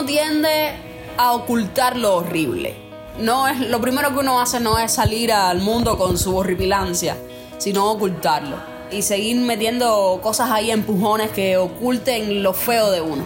uno 0.00 0.06
tiende 0.06 0.72
a 1.18 1.32
ocultar 1.32 1.96
lo 1.96 2.16
horrible. 2.16 2.74
No 3.18 3.46
es, 3.48 3.60
lo 3.60 3.80
primero 3.82 4.10
que 4.14 4.20
uno 4.20 4.40
hace 4.40 4.58
no 4.58 4.78
es 4.78 4.92
salir 4.92 5.30
al 5.30 5.60
mundo 5.60 5.98
con 5.98 6.16
su 6.16 6.34
horripilancia, 6.34 7.16
sino 7.58 7.90
ocultarlo. 7.90 8.56
Y 8.90 9.02
seguir 9.02 9.36
metiendo 9.36 10.20
cosas 10.22 10.50
ahí, 10.50 10.70
empujones 10.70 11.30
que 11.30 11.58
oculten 11.58 12.42
lo 12.42 12.54
feo 12.54 12.90
de 12.90 13.02
uno. 13.02 13.24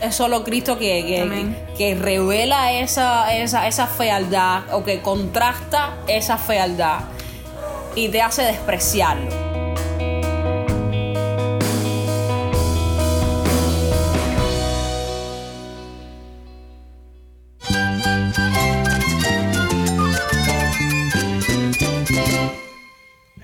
Es 0.00 0.14
solo 0.14 0.44
Cristo 0.44 0.78
que, 0.78 1.04
que, 1.04 1.76
que 1.76 1.94
revela 1.94 2.72
esa, 2.72 3.36
esa, 3.36 3.66
esa 3.68 3.86
fealdad 3.86 4.62
o 4.72 4.84
que 4.84 5.02
contrasta 5.02 5.96
esa 6.06 6.38
fealdad 6.38 7.00
y 7.94 8.08
te 8.08 8.22
hace 8.22 8.42
despreciarlo. 8.42 9.47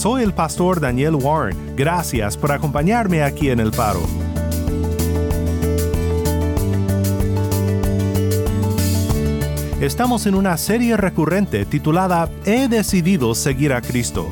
Soy 0.00 0.22
el 0.22 0.32
pastor 0.32 0.80
Daniel 0.80 1.14
Warren. 1.14 1.76
Gracias 1.76 2.34
por 2.34 2.52
acompañarme 2.52 3.22
aquí 3.22 3.50
en 3.50 3.60
El 3.60 3.70
Faro. 3.70 4.00
Estamos 9.78 10.24
en 10.24 10.36
una 10.36 10.56
serie 10.56 10.96
recurrente 10.96 11.66
titulada 11.66 12.30
He 12.46 12.66
decidido 12.66 13.34
seguir 13.34 13.74
a 13.74 13.82
Cristo. 13.82 14.30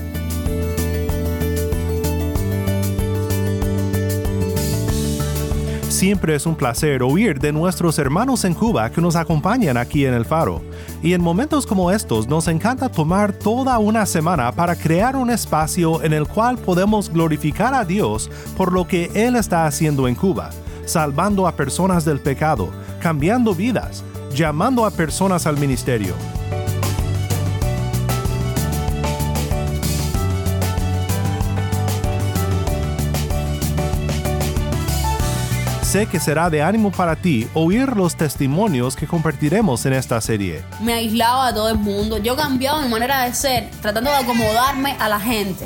Siempre 5.91 6.35
es 6.35 6.47
un 6.47 6.55
placer 6.55 7.03
oír 7.03 7.41
de 7.41 7.53
nuestros 7.53 7.99
hermanos 7.99 8.47
en 8.47 8.55
Cuba 8.55 8.89
que 8.89 9.03
nos 9.03 9.17
acompañan 9.17 9.77
aquí 9.77 10.07
en 10.07 10.15
el 10.15 10.25
faro. 10.25 10.63
Y 11.03 11.13
en 11.13 11.23
momentos 11.23 11.67
como 11.67 11.93
estos 11.93 12.27
nos 12.27 12.49
encanta 12.49 12.89
tomar 12.89 13.33
toda 13.33 13.79
una 13.79 14.05
semana 14.05 14.51
para 14.51 14.75
crear 14.75 15.15
un 15.15 15.31
espacio 15.31 16.03
en 16.03 16.13
el 16.13 16.27
cual 16.27 16.59
podemos 16.59 17.09
glorificar 17.11 17.73
a 17.73 17.85
Dios 17.85 18.31
por 18.57 18.73
lo 18.73 18.87
que 18.87 19.11
Él 19.15 19.37
está 19.37 19.67
haciendo 19.67 20.09
en 20.09 20.17
Cuba, 20.17 20.51
salvando 20.85 21.47
a 21.47 21.53
personas 21.53 22.05
del 22.05 22.19
pecado, 22.19 22.71
cambiando 23.01 23.55
vidas, 23.55 24.03
llamando 24.35 24.85
a 24.85 24.91
personas 24.91 25.47
al 25.47 25.59
ministerio. 25.59 26.15
Sé 35.89 36.05
que 36.05 36.21
será 36.21 36.51
de 36.51 36.61
ánimo 36.61 36.93
para 36.93 37.17
ti 37.17 37.49
oír 37.55 37.97
los 37.97 38.15
testimonios 38.15 38.95
que 38.95 39.07
compartiremos 39.07 39.87
en 39.87 39.95
esta 39.95 40.21
serie. 40.21 40.63
Me 40.83 40.93
aislaba 40.93 41.47
de 41.47 41.55
todo 41.55 41.71
el 41.71 41.79
mundo. 41.79 42.19
Yo 42.19 42.37
cambiaba 42.37 42.83
mi 42.83 42.91
manera 42.91 43.25
de 43.25 43.33
ser, 43.33 43.71
tratando 43.81 44.11
de 44.11 44.19
acomodarme 44.19 44.97
a 45.01 45.09
la 45.09 45.19
gente 45.19 45.65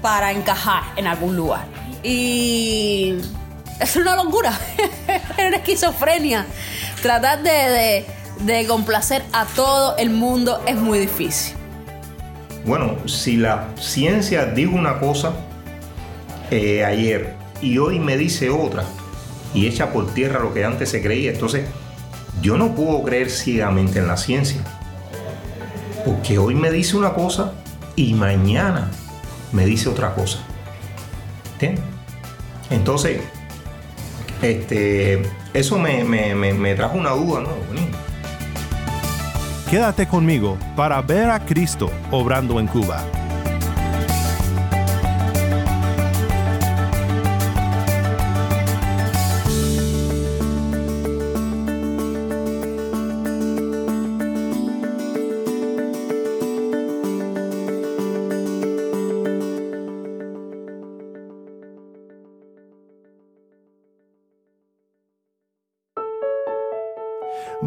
para 0.00 0.30
encajar 0.30 0.84
en 0.94 1.08
algún 1.08 1.34
lugar. 1.34 1.66
Y 2.04 3.16
es 3.80 3.96
una 3.96 4.14
locura, 4.14 4.56
es 5.36 5.44
una 5.48 5.56
esquizofrenia. 5.56 6.46
Tratar 7.02 7.42
de, 7.42 7.50
de, 7.50 8.06
de 8.44 8.66
complacer 8.68 9.24
a 9.32 9.46
todo 9.46 9.96
el 9.96 10.10
mundo 10.10 10.62
es 10.64 10.76
muy 10.76 11.00
difícil. 11.00 11.56
Bueno, 12.64 12.98
si 13.04 13.36
la 13.36 13.66
ciencia 13.80 14.44
dijo 14.44 14.76
una 14.76 15.00
cosa 15.00 15.32
eh, 16.52 16.84
ayer 16.84 17.34
y 17.60 17.78
hoy 17.78 17.98
me 17.98 18.16
dice 18.16 18.48
otra 18.48 18.84
y 19.54 19.66
echa 19.66 19.92
por 19.92 20.12
tierra 20.12 20.40
lo 20.40 20.54
que 20.54 20.64
antes 20.64 20.90
se 20.90 21.02
creía, 21.02 21.32
entonces 21.32 21.66
yo 22.40 22.56
no 22.56 22.74
puedo 22.74 23.02
creer 23.02 23.30
ciegamente 23.30 23.98
en 23.98 24.06
la 24.06 24.16
ciencia. 24.16 24.62
Porque 26.04 26.38
hoy 26.38 26.54
me 26.54 26.70
dice 26.70 26.96
una 26.96 27.12
cosa 27.12 27.52
y 27.96 28.14
mañana 28.14 28.90
me 29.52 29.66
dice 29.66 29.88
otra 29.88 30.14
cosa. 30.14 30.38
¿Entiendes? 31.52 31.84
Entonces, 32.70 33.20
este, 34.40 35.22
eso 35.52 35.78
me, 35.78 36.04
me, 36.04 36.34
me, 36.34 36.54
me 36.54 36.74
trajo 36.74 36.96
una 36.96 37.10
duda, 37.10 37.40
¿no? 37.40 37.50
Quédate 39.70 40.08
conmigo 40.08 40.58
para 40.74 41.00
ver 41.00 41.30
a 41.30 41.44
Cristo 41.44 41.92
obrando 42.10 42.58
en 42.58 42.66
Cuba. 42.66 43.04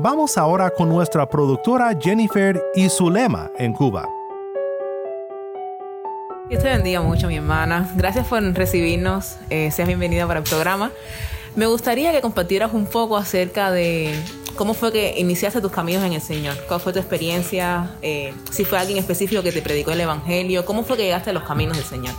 Vamos 0.03 0.38
ahora 0.38 0.69
con 0.69 0.90
nuestra 0.90 1.25
productora 1.30 1.97
Jennifer 1.97 2.62
y 2.75 2.90
su 2.90 3.09
lema 3.09 3.50
en 3.58 3.72
Cuba. 3.72 4.06
Dios 6.50 6.62
te 6.62 6.68
bendiga 6.68 7.02
mucho, 7.02 7.30
mi 7.30 7.38
hermana. 7.38 7.90
Gracias 7.96 8.28
por 8.28 8.44
recibirnos. 8.53 9.38
Eh, 9.50 9.72
seas 9.72 9.88
bienvenida 9.88 10.28
para 10.28 10.41
el 10.41 10.46
programa. 10.46 10.91
Me 11.56 11.68
gustaría 11.68 12.12
que 12.12 12.19
compartieras 12.19 12.74
un 12.74 12.86
poco 12.86 13.16
acerca 13.16 13.72
de 13.72 14.14
cómo 14.58 14.74
fue 14.74 14.91
que 14.91 15.18
iniciaste 15.19 15.62
tus 15.62 15.72
caminos 15.72 16.03
en 16.03 16.12
el 16.12 16.22
Señor. 16.22 16.58
¿Cuál 16.68 16.81
fue 16.81 16.91
tu 16.91 17.00
experiencia? 17.00 17.91
Eh, 18.02 18.34
si 18.52 18.66
fue 18.66 18.80
alguien 18.80 18.97
específico 18.97 19.41
que 19.41 19.53
te 19.53 19.62
predicó 19.62 19.91
el 19.91 20.02
Evangelio. 20.02 20.66
¿Cómo 20.66 20.84
fue 20.84 20.97
que 20.97 21.03
llegaste 21.03 21.30
a 21.30 21.34
los 21.34 21.44
caminos 21.44 21.78
del 21.78 21.85
Señor? 21.85 22.14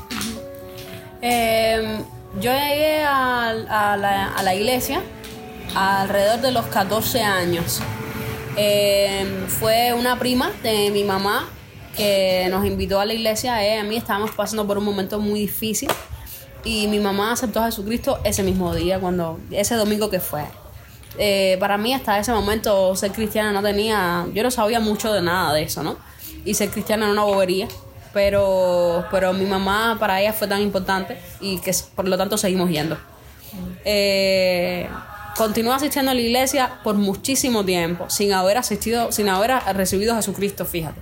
Eh, 1.20 1.98
yo 2.40 2.50
llegué 2.50 3.02
a, 3.02 3.50
a, 3.50 3.96
la, 3.98 4.28
a 4.34 4.42
la 4.42 4.54
iglesia 4.54 5.02
alrededor 5.74 6.40
de 6.40 6.52
los 6.52 6.66
14 6.66 7.22
años. 7.22 7.80
Eh, 8.56 9.46
fue 9.48 9.92
una 9.92 10.18
prima 10.18 10.50
de 10.62 10.90
mi 10.90 11.04
mamá 11.04 11.48
que 11.96 12.46
nos 12.50 12.64
invitó 12.64 13.00
a 13.00 13.04
la 13.04 13.14
iglesia. 13.14 13.56
A 13.80 13.84
mí 13.84 13.96
estábamos 13.96 14.30
pasando 14.32 14.66
por 14.66 14.78
un 14.78 14.84
momento 14.84 15.18
muy 15.18 15.40
difícil 15.40 15.88
y 16.64 16.86
mi 16.88 16.98
mamá 16.98 17.32
aceptó 17.32 17.60
a 17.60 17.66
Jesucristo 17.66 18.18
ese 18.24 18.42
mismo 18.42 18.74
día, 18.74 18.98
cuando 18.98 19.38
ese 19.50 19.74
domingo 19.74 20.10
que 20.10 20.20
fue. 20.20 20.44
Eh, 21.18 21.56
para 21.60 21.78
mí 21.78 21.94
hasta 21.94 22.18
ese 22.18 22.32
momento 22.32 22.96
ser 22.96 23.12
cristiana 23.12 23.52
no 23.52 23.62
tenía, 23.62 24.26
yo 24.32 24.42
no 24.42 24.50
sabía 24.50 24.80
mucho 24.80 25.12
de 25.12 25.22
nada 25.22 25.52
de 25.52 25.62
eso, 25.62 25.82
¿no? 25.82 25.96
Y 26.44 26.54
ser 26.54 26.70
cristiana 26.70 27.04
era 27.04 27.12
una 27.12 27.22
bobería, 27.22 27.68
pero, 28.12 29.04
pero 29.10 29.32
mi 29.32 29.44
mamá 29.44 29.96
para 30.00 30.20
ella 30.20 30.32
fue 30.32 30.48
tan 30.48 30.60
importante 30.60 31.18
y 31.40 31.58
que 31.58 31.72
por 31.94 32.08
lo 32.08 32.16
tanto 32.16 32.36
seguimos 32.36 32.70
yendo. 32.70 32.96
Eh, 33.84 34.88
continué 35.36 35.74
asistiendo 35.74 36.10
a 36.10 36.14
la 36.14 36.20
iglesia 36.20 36.78
por 36.82 36.94
muchísimo 36.94 37.64
tiempo, 37.64 38.08
sin 38.08 38.32
haber 38.32 38.58
asistido, 38.58 39.12
sin 39.12 39.28
haber 39.28 39.52
recibido 39.74 40.12
a 40.12 40.16
Jesucristo, 40.16 40.64
fíjate. 40.64 41.00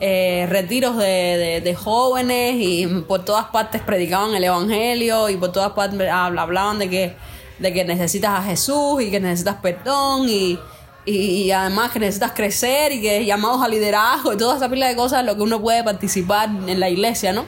Eh, 0.00 0.46
retiros 0.48 0.96
de, 0.96 1.60
de, 1.62 1.74
jóvenes 1.74 2.56
y 2.58 2.86
por 3.06 3.24
todas 3.24 3.46
partes 3.46 3.82
predicaban 3.82 4.34
el 4.34 4.42
Evangelio 4.42 5.28
y 5.28 5.36
por 5.36 5.52
todas 5.52 5.72
partes 5.72 6.08
hablaban 6.10 6.80
de 6.80 6.90
que, 6.90 7.16
de 7.60 7.72
que 7.72 7.84
necesitas 7.84 8.40
a 8.40 8.42
Jesús 8.42 9.00
y 9.00 9.10
que 9.12 9.20
necesitas 9.20 9.56
perdón 9.62 10.28
y, 10.28 10.58
y, 11.04 11.14
y 11.14 11.52
además 11.52 11.92
que 11.92 12.00
necesitas 12.00 12.32
crecer 12.32 12.90
y 12.90 13.00
que 13.00 13.24
llamados 13.24 13.62
a 13.62 13.68
liderazgo 13.68 14.32
y 14.32 14.36
toda 14.36 14.56
esa 14.56 14.68
pila 14.68 14.88
de 14.88 14.96
cosas 14.96 15.20
en 15.20 15.26
lo 15.26 15.36
que 15.36 15.42
uno 15.42 15.60
puede 15.60 15.84
participar 15.84 16.48
en 16.48 16.80
la 16.80 16.88
iglesia, 16.88 17.32
¿no? 17.32 17.44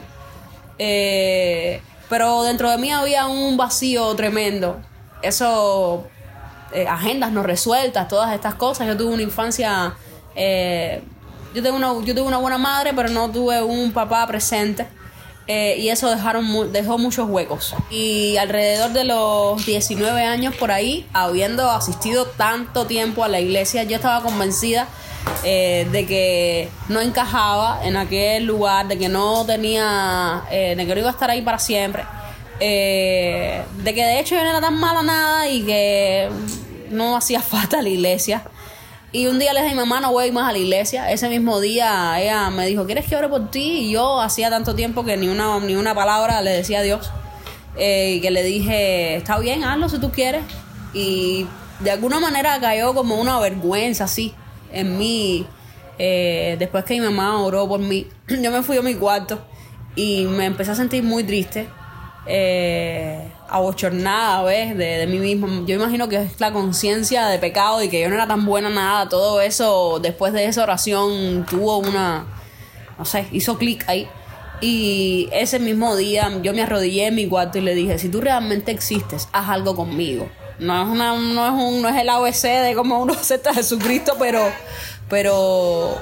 Eh, 0.79 1.81
pero 2.09 2.43
dentro 2.43 2.69
de 2.69 2.77
mí 2.77 2.91
había 2.91 3.27
un 3.27 3.57
vacío 3.57 4.15
tremendo. 4.15 4.77
Eso 5.21 6.07
eh, 6.75 6.89
agendas 6.89 7.31
no 7.31 7.41
resueltas, 7.41 8.09
todas 8.09 8.33
estas 8.33 8.55
cosas. 8.55 8.85
Yo 8.85 8.97
tuve 8.97 9.13
una 9.13 9.23
infancia 9.23 9.95
Eh, 10.35 11.01
yo, 11.53 11.63
tengo 11.63 11.77
una, 11.77 11.93
yo 12.03 12.13
tuve 12.13 12.27
una 12.27 12.37
buena 12.37 12.57
madre, 12.57 12.91
pero 12.93 13.07
no 13.07 13.31
tuve 13.31 13.63
un 13.63 13.93
papá 13.93 14.27
presente. 14.27 14.85
Eh, 15.47 15.77
y 15.79 15.87
eso 15.87 16.09
dejaron 16.09 16.73
dejó 16.73 16.97
muchos 16.97 17.29
huecos. 17.29 17.73
Y 17.89 18.35
alrededor 18.35 18.91
de 18.91 19.05
los 19.05 19.65
19 19.65 20.25
años 20.25 20.53
por 20.57 20.71
ahí, 20.71 21.07
habiendo 21.13 21.71
asistido 21.71 22.25
tanto 22.25 22.85
tiempo 22.87 23.23
a 23.23 23.29
la 23.29 23.39
iglesia, 23.39 23.83
yo 23.83 23.95
estaba 23.95 24.21
convencida 24.21 24.87
de 25.43 26.05
que 26.07 26.69
no 26.89 26.99
encajaba 26.99 27.79
en 27.85 27.95
aquel 27.95 28.45
lugar, 28.45 28.87
de 28.87 28.97
que 28.97 29.07
no 29.07 29.45
tenía, 29.45 30.43
de 30.49 30.75
que 30.75 30.93
no 30.93 30.99
iba 30.99 31.09
a 31.09 31.13
estar 31.13 31.29
ahí 31.29 31.41
para 31.41 31.59
siempre. 31.59 32.03
De 32.59 33.93
que 33.95 34.03
de 34.03 34.19
hecho 34.19 34.35
yo 34.35 34.43
no 34.43 34.49
era 34.49 34.61
tan 34.61 34.77
mala 34.77 35.03
nada 35.03 35.47
y 35.47 35.63
que 35.63 36.29
no 36.91 37.17
hacía 37.17 37.41
falta 37.41 37.81
la 37.81 37.89
iglesia. 37.89 38.43
Y 39.11 39.27
un 39.27 39.39
día 39.39 39.53
le 39.53 39.61
dije 39.61 39.71
a 39.71 39.75
mi 39.75 39.79
mamá, 39.81 40.01
no 40.01 40.11
voy 40.11 40.25
a 40.25 40.27
ir 40.27 40.33
más 40.33 40.49
a 40.49 40.51
la 40.51 40.57
iglesia. 40.57 41.09
Ese 41.11 41.29
mismo 41.29 41.61
día 41.61 42.19
ella 42.21 42.49
me 42.49 42.65
dijo, 42.65 42.85
¿quieres 42.85 43.05
que 43.05 43.15
ore 43.15 43.29
por 43.29 43.49
ti? 43.49 43.87
Y 43.87 43.91
yo 43.91 44.19
hacía 44.19 44.49
tanto 44.49 44.75
tiempo 44.75 45.05
que 45.05 45.15
ni 45.15 45.27
una, 45.27 45.59
ni 45.59 45.75
una 45.75 45.95
palabra 45.95 46.41
le 46.41 46.51
decía 46.51 46.79
a 46.79 46.81
Dios. 46.81 47.09
Eh, 47.77 48.19
que 48.21 48.31
le 48.31 48.43
dije, 48.43 49.15
está 49.15 49.39
bien, 49.39 49.63
hazlo 49.63 49.87
si 49.87 49.99
tú 49.99 50.11
quieres. 50.11 50.43
Y 50.93 51.47
de 51.79 51.91
alguna 51.91 52.19
manera 52.19 52.59
cayó 52.59 52.93
como 52.93 53.19
una 53.19 53.39
vergüenza 53.39 54.05
así 54.05 54.33
en 54.71 54.97
mí. 54.97 55.45
Eh, 55.97 56.57
después 56.59 56.83
que 56.83 56.95
mi 56.95 56.99
mamá 56.99 57.41
oró 57.41 57.67
por 57.69 57.79
mí, 57.79 58.07
yo 58.27 58.51
me 58.51 58.63
fui 58.63 58.77
a 58.77 58.81
mi 58.81 58.95
cuarto 58.95 59.39
y 59.95 60.25
me 60.25 60.45
empecé 60.45 60.71
a 60.71 60.75
sentir 60.75 61.03
muy 61.03 61.23
triste 61.23 61.69
eh, 62.25 63.31
abochornada, 63.49 64.43
¿ves? 64.43 64.77
De, 64.77 65.05
mí 65.07 65.19
mismo. 65.19 65.65
Yo 65.65 65.75
imagino 65.75 66.07
que 66.09 66.17
es 66.17 66.39
la 66.39 66.51
conciencia 66.51 67.27
de 67.27 67.39
pecado 67.39 67.81
y 67.83 67.89
que 67.89 68.01
yo 68.01 68.09
no 68.09 68.15
era 68.15 68.27
tan 68.27 68.45
buena 68.45 68.69
nada. 68.69 69.09
Todo 69.09 69.41
eso, 69.41 69.99
después 70.01 70.33
de 70.33 70.45
esa 70.45 70.63
oración, 70.63 71.45
tuvo 71.49 71.77
una, 71.77 72.25
no 72.97 73.05
sé, 73.05 73.27
hizo 73.31 73.57
clic 73.57 73.83
ahí. 73.87 74.07
Y 74.61 75.27
ese 75.31 75.59
mismo 75.59 75.95
día 75.95 76.31
yo 76.41 76.53
me 76.53 76.61
arrodillé 76.63 77.07
en 77.07 77.15
mi 77.15 77.27
cuarto 77.27 77.57
y 77.57 77.61
le 77.61 77.75
dije, 77.75 77.99
si 77.99 78.09
tú 78.09 78.21
realmente 78.21 78.71
existes, 78.71 79.27
haz 79.31 79.49
algo 79.49 79.75
conmigo. 79.75 80.29
No 80.59 80.81
es, 80.81 80.87
una, 80.87 81.13
no 81.15 81.45
es, 81.45 81.51
un, 81.51 81.81
no 81.81 81.89
es 81.89 81.95
el 82.01 82.07
ABC 82.09 82.43
de 82.43 82.73
cómo 82.75 82.99
uno 83.01 83.13
acepta 83.19 83.49
a 83.49 83.53
Jesucristo, 83.53 84.13
pero, 84.17 84.41
pero, 85.09 85.97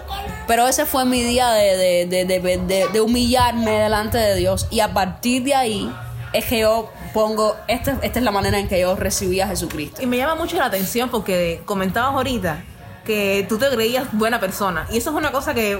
pero 0.48 0.68
ese 0.68 0.86
fue 0.86 1.06
mi 1.06 1.24
día 1.24 1.50
de, 1.51 2.06
de- 2.06 2.88
de 2.94 3.01
humillarme 3.01 3.72
delante 3.72 4.18
de 4.18 4.36
Dios. 4.36 4.68
Y 4.69 4.80
a 4.80 4.94
partir 4.94 5.44
de 5.44 5.56
ahí 5.56 5.92
es 6.34 6.45
que 6.45 6.60
yo 6.60 6.92
pongo, 7.13 7.56
esta, 7.68 7.98
esta 8.01 8.19
es 8.19 8.25
la 8.25 8.31
manera 8.31 8.57
en 8.60 8.68
que 8.68 8.80
yo 8.80 8.95
recibí 8.95 9.39
a 9.39 9.48
Jesucristo. 9.48 10.01
Y 10.01 10.06
me 10.06 10.18
llama 10.18 10.36
mucho 10.36 10.57
la 10.57 10.65
atención 10.65 11.10
porque 11.10 11.62
comentabas 11.65 12.13
ahorita 12.13 12.63
que 13.06 13.45
tú 13.48 13.57
te 13.57 13.69
creías 13.69 14.07
buena 14.13 14.39
persona. 14.39 14.88
Y 14.92 14.98
eso 14.98 15.12
es 15.12 15.15
una 15.15 15.31
cosa 15.31 15.54
que, 15.54 15.80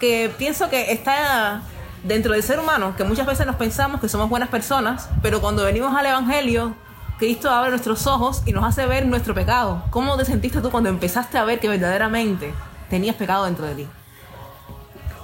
que 0.00 0.30
pienso 0.36 0.68
que 0.68 0.92
está 0.92 1.62
dentro 2.02 2.32
del 2.32 2.42
ser 2.42 2.58
humano, 2.58 2.94
que 2.96 3.04
muchas 3.04 3.26
veces 3.26 3.46
nos 3.46 3.56
pensamos 3.56 4.00
que 4.00 4.08
somos 4.08 4.28
buenas 4.28 4.48
personas, 4.48 5.08
pero 5.22 5.40
cuando 5.40 5.64
venimos 5.64 5.94
al 5.96 6.06
Evangelio, 6.06 6.74
Cristo 7.18 7.50
abre 7.50 7.70
nuestros 7.70 8.06
ojos 8.06 8.42
y 8.46 8.52
nos 8.52 8.64
hace 8.64 8.86
ver 8.86 9.06
nuestro 9.06 9.34
pecado. 9.34 9.82
¿Cómo 9.90 10.16
te 10.16 10.24
sentiste 10.24 10.60
tú 10.60 10.70
cuando 10.70 10.90
empezaste 10.90 11.38
a 11.38 11.44
ver 11.44 11.58
que 11.60 11.68
verdaderamente 11.68 12.52
tenías 12.90 13.16
pecado 13.16 13.46
dentro 13.46 13.66
de 13.66 13.74
ti? 13.74 13.88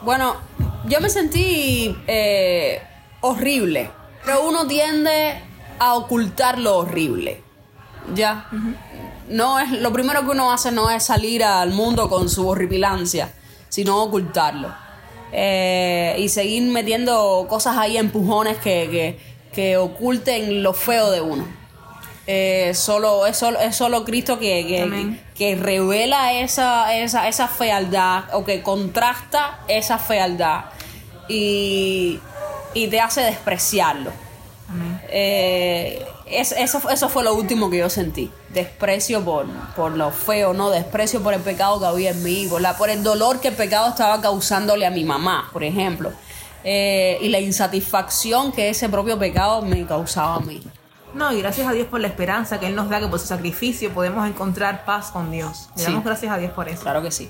Bueno, 0.03 0.37
yo 0.87 1.01
me 1.01 1.11
sentí 1.11 1.97
eh, 2.07 2.83
horrible, 3.21 3.91
pero 4.25 4.47
uno 4.47 4.67
tiende 4.67 5.41
a 5.79 5.95
ocultar 5.95 6.59
lo 6.59 6.79
horrible. 6.79 7.43
Ya. 8.15 8.49
No 9.29 9.59
es 9.59 9.71
lo 9.71 9.93
primero 9.93 10.23
que 10.23 10.31
uno 10.31 10.53
hace 10.53 10.73
no 10.73 10.91
es 10.91 11.05
salir 11.05 11.45
al 11.45 11.71
mundo 11.71 12.09
con 12.09 12.29
su 12.29 12.47
horripilancia, 12.49 13.33
sino 13.69 14.03
ocultarlo. 14.03 14.73
Eh, 15.33 16.17
y 16.19 16.29
seguir 16.29 16.63
metiendo 16.65 17.47
cosas 17.49 17.77
ahí, 17.77 17.97
empujones 17.97 18.59
que, 18.59 18.89
que, 18.91 19.19
que 19.53 19.77
oculten 19.77 20.63
lo 20.63 20.75
feo 20.75 21.11
de 21.11 21.21
uno. 21.21 21.47
Eh, 22.27 22.73
solo, 22.75 23.27
es, 23.27 23.37
solo, 23.37 23.59
es 23.59 23.75
solo 23.75 24.05
Cristo 24.05 24.39
que, 24.39 24.65
que, 24.67 25.17
que 25.35 25.57
revela 25.57 26.33
esa, 26.35 26.95
esa, 26.97 27.27
esa 27.27 27.49
fealdad 27.49 28.25
o 28.35 28.45
que 28.45 28.63
contrasta 28.63 29.59
esa 29.67 29.99
fealdad 29.99 30.67
y, 31.29 32.21
y 32.75 32.89
te 32.89 33.01
hace 33.01 33.21
despreciarlo. 33.23 34.11
Eh, 35.09 36.05
es- 36.27 36.53
eso, 36.53 36.81
eso 36.91 37.09
fue 37.09 37.23
lo 37.25 37.35
último 37.35 37.69
que 37.71 37.79
yo 37.79 37.91
sentí. 37.91 38.31
Desprecio 38.51 39.23
por, 39.25 39.47
por 39.77 39.93
lo 39.93 40.11
feo, 40.11 40.55
¿no? 40.55 40.71
Desprecio 40.71 41.23
por 41.23 41.35
el 41.35 41.41
pecado 41.41 41.79
que 41.81 41.87
había 41.87 42.11
en 42.11 42.23
mí, 42.23 42.47
por, 42.49 42.61
la, 42.61 42.77
por 42.77 42.89
el 42.91 43.03
dolor 43.03 43.41
que 43.41 43.49
el 43.49 43.55
pecado 43.55 43.89
estaba 43.91 44.21
causándole 44.21 44.87
a 44.87 44.91
mi 44.91 45.05
mamá, 45.05 45.49
por 45.53 45.65
ejemplo. 45.65 46.13
Eh, 46.65 47.19
y 47.21 47.29
la 47.29 47.41
insatisfacción 47.41 48.53
que 48.53 48.71
ese 48.71 48.89
propio 48.89 49.19
pecado 49.19 49.63
me 49.63 49.85
causaba 49.87 50.37
a 50.37 50.41
mí. 50.41 50.63
No, 51.13 51.31
y 51.33 51.43
gracias 51.43 51.69
a 51.69 51.73
Dios 51.73 51.89
por 51.89 52.01
la 52.01 52.07
esperanza 52.07 52.59
que 52.59 52.67
Él 52.69 52.75
nos 52.75 52.89
da, 52.89 52.99
que 53.01 53.07
por 53.09 53.19
su 53.19 53.27
sacrificio 53.27 53.91
podemos 53.93 54.27
encontrar 54.27 54.87
paz 54.87 55.11
con 55.11 55.31
Dios. 55.31 55.69
Le 55.77 55.83
Sí. 55.83 55.91
damos 55.91 56.05
gracias 56.05 56.33
a 56.33 56.39
Dios 56.39 56.53
por 56.53 56.69
eso. 56.71 56.83
Claro 56.83 57.03
que 57.03 57.11
sí. 57.11 57.29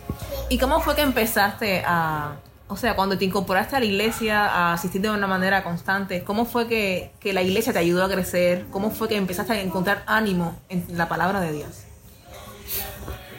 ¿Y 0.49 0.59
cómo 0.59 0.81
fue 0.81 0.95
que 0.95 1.03
empezaste 1.03 1.83
a, 1.85 2.35
o 2.73 2.77
sea, 2.77 2.97
cuando 2.97 3.19
te 3.19 3.27
incorporaste 3.27 3.77
a 3.77 3.81
la 3.81 3.85
iglesia, 3.85 4.47
a 4.47 4.73
asistir 4.73 5.03
de 5.03 5.11
una 5.11 5.27
manera 5.27 5.63
constante, 5.63 6.25
cómo 6.25 6.47
fue 6.47 6.69
que, 6.69 7.11
que 7.21 7.35
la 7.35 7.43
iglesia 7.43 7.75
te 7.75 7.79
ayudó 7.79 8.03
a 8.03 8.09
crecer? 8.09 8.65
¿Cómo 8.71 8.91
fue 8.91 9.09
que 9.09 9.17
empezaste 9.17 9.53
a 9.53 9.61
encontrar 9.61 10.03
ánimo 10.07 10.57
en 10.71 10.87
la 10.97 11.07
palabra 11.07 11.43
de 11.43 11.53
Dios? 11.53 11.83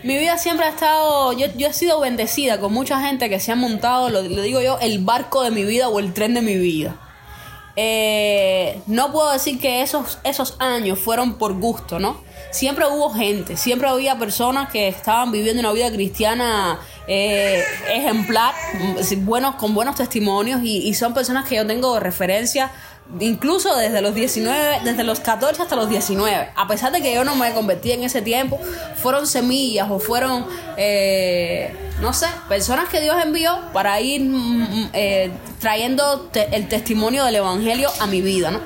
Mi 0.04 0.18
vida 0.18 0.38
siempre 0.38 0.68
ha 0.68 0.70
estado, 0.70 1.34
yo, 1.34 1.48
yo 1.58 1.68
he 1.68 1.74
sido 1.74 2.00
bendecida 2.00 2.60
con 2.60 2.72
mucha 2.74 3.00
gente 3.00 3.28
que 3.28 3.40
se 3.40 3.52
ha 3.52 3.56
montado, 3.56 4.10
lo, 4.12 4.22
digo 4.22 4.62
yo, 4.62 4.78
el 4.82 5.00
barco 5.00 5.42
de 5.42 5.50
mi 5.50 5.64
vida 5.64 5.90
o 5.90 5.98
el 5.98 6.14
tren 6.14 6.36
de 6.36 6.42
mi 6.44 6.56
vida. 6.56 6.96
Eh, 7.76 8.82
no 8.86 9.12
puedo 9.12 9.32
decir 9.32 9.60
que 9.60 9.82
esos, 9.82 10.20
esos 10.24 10.58
años 10.60 11.00
fueron 11.00 11.40
por 11.40 11.54
gusto, 11.54 11.98
¿no? 11.98 12.22
Siempre 12.52 12.86
hubo 12.86 13.10
gente, 13.12 13.58
siempre 13.58 13.90
había 13.90 14.20
personas 14.20 14.70
que 14.70 14.88
estaban 14.90 15.32
viviendo 15.32 15.60
una 15.62 15.72
vida 15.72 15.92
cristiana 15.92 16.80
eh, 17.08 17.64
ejemplar, 17.90 18.54
mm, 18.74 19.26
buenos, 19.26 19.56
con 19.56 19.74
buenos 19.74 19.96
testimonios 19.96 20.62
y, 20.64 20.94
son 20.94 21.14
personas 21.14 21.48
que 21.48 21.56
yo 21.56 21.68
tengo 21.68 22.00
referencia 22.00 22.72
incluso 23.20 23.76
desde 23.76 24.02
los 24.02 24.16
19, 24.16 24.80
desde 24.86 25.04
los 25.04 25.20
14 25.20 25.62
hasta 25.62 25.76
los 25.76 25.90
19. 25.90 26.50
A 26.56 26.68
pesar 26.68 26.94
de 26.94 27.02
que 27.02 27.14
yo 27.14 27.26
no 27.26 27.36
me 27.36 27.52
convertí 27.54 27.92
en 27.92 28.04
ese 28.04 28.22
tiempo, 28.22 28.58
fueron 28.96 29.28
semillas 29.28 29.92
o 29.92 30.00
fueron, 30.00 30.46
eh, 30.78 31.76
no 32.00 32.14
sé, 32.14 32.28
personas 32.48 32.88
que 32.88 33.02
Dios 33.02 33.18
envió 33.22 33.60
para 33.74 34.00
ir 34.00 34.22
mm, 34.22 34.90
eh, 34.94 35.32
trayendo 35.60 36.30
el 36.34 36.70
testimonio 36.70 37.26
del 37.26 37.36
Evangelio 37.36 37.90
a 38.00 38.08
mi 38.08 38.22
vida, 38.22 38.52
¿no? 38.52 38.62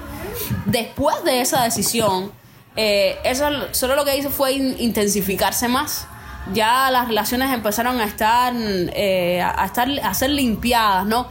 Después 0.68 1.24
de 1.24 1.42
esa 1.42 1.64
decisión, 1.64 2.32
eso 2.76 3.50
solo 3.72 3.96
lo 3.96 4.06
que 4.06 4.16
hizo 4.18 4.30
fue 4.30 4.52
in- 4.54 4.76
intensificarse 4.78 5.68
más. 5.68 6.06
Ya 6.54 6.90
las 6.92 7.08
relaciones 7.08 7.54
empezaron 7.54 8.00
a 8.00 8.06
estar, 8.06 8.54
eh, 8.56 9.42
a 9.42 9.66
estar, 9.66 9.90
a 10.04 10.14
ser 10.14 10.30
limpiadas, 10.32 11.06
¿no? 11.06 11.28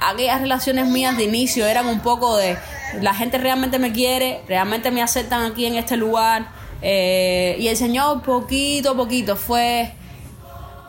Aquellas 0.00 0.40
relaciones 0.40 0.86
mías 0.86 1.16
de 1.16 1.24
inicio 1.24 1.66
eran 1.66 1.86
un 1.86 2.00
poco 2.00 2.36
de 2.36 2.56
la 3.00 3.14
gente 3.14 3.38
realmente 3.38 3.78
me 3.78 3.92
quiere, 3.92 4.40
realmente 4.48 4.90
me 4.90 5.02
aceptan 5.02 5.44
aquí 5.50 5.66
en 5.66 5.76
este 5.76 5.96
lugar. 5.96 6.46
eh, 6.84 7.56
y 7.60 7.68
el 7.68 7.76
Señor 7.76 8.22
poquito 8.22 8.90
a 8.90 8.96
poquito 8.96 9.36
fue 9.36 9.92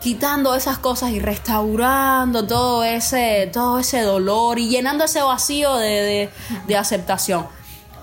quitando 0.00 0.54
esas 0.54 0.78
cosas 0.78 1.12
y 1.12 1.20
restaurando 1.20 2.46
todo 2.46 2.84
ese, 2.84 3.48
todo 3.52 3.78
ese 3.78 4.02
dolor 4.02 4.58
y 4.58 4.68
llenando 4.68 5.04
ese 5.04 5.22
vacío 5.22 5.76
de, 5.76 5.88
de- 5.88 6.30
de 6.66 6.76
aceptación. 6.76 7.46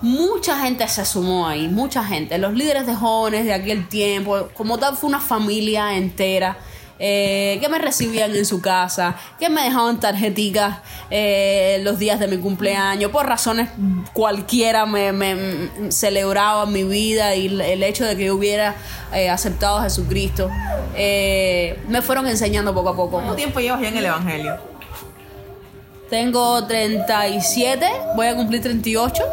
Mucha 0.02 0.58
gente 0.60 0.86
se 0.88 1.04
sumó 1.04 1.46
ahí, 1.46 1.68
mucha 1.68 2.02
gente. 2.04 2.36
Los 2.38 2.52
líderes 2.54 2.86
de 2.86 2.94
jóvenes 2.94 3.44
de 3.44 3.54
aquel 3.54 3.88
tiempo, 3.88 4.48
como 4.54 4.76
tal, 4.78 4.96
fue 4.96 5.08
una 5.08 5.20
familia 5.20 5.94
entera. 5.96 6.56
eh, 7.04 7.58
que 7.60 7.68
me 7.68 7.78
recibían 7.78 8.32
en 8.36 8.44
su 8.46 8.60
casa, 8.60 9.16
que 9.40 9.48
me 9.48 9.62
dejaban 9.62 9.98
tarjeticas 9.98 10.78
eh, 11.10 11.80
los 11.82 11.98
días 11.98 12.20
de 12.20 12.28
mi 12.28 12.36
cumpleaños, 12.38 13.10
por 13.10 13.26
razones 13.26 13.70
cualquiera 14.12 14.86
me, 14.86 15.10
me- 15.12 15.34
me 15.34 15.90
celebraban 15.90 16.72
mi 16.72 16.84
vida 16.84 17.34
y 17.34 17.46
el- 17.46 17.82
hecho 17.82 18.04
de 18.04 18.16
que 18.16 18.26
yo 18.26 18.36
hubiera 18.36 18.76
eh, 19.12 19.28
aceptado 19.30 19.78
a 19.78 19.82
Jesucristo, 19.84 20.48
me 20.94 22.02
fueron 22.02 22.28
enseñando 22.28 22.72
poco 22.72 22.90
a 22.90 22.94
poco. 22.96 23.10
¿Cuánto 23.16 23.34
tiempo 23.34 23.58
llevas 23.58 23.80
ya 23.80 23.88
en 23.88 23.96
el 23.96 24.04
Evangelio? 24.06 24.56
Tengo 26.08 26.64
37, 26.66 27.84
voy 28.14 28.26
a 28.28 28.36
cumplir 28.36 28.62
38 28.62 29.24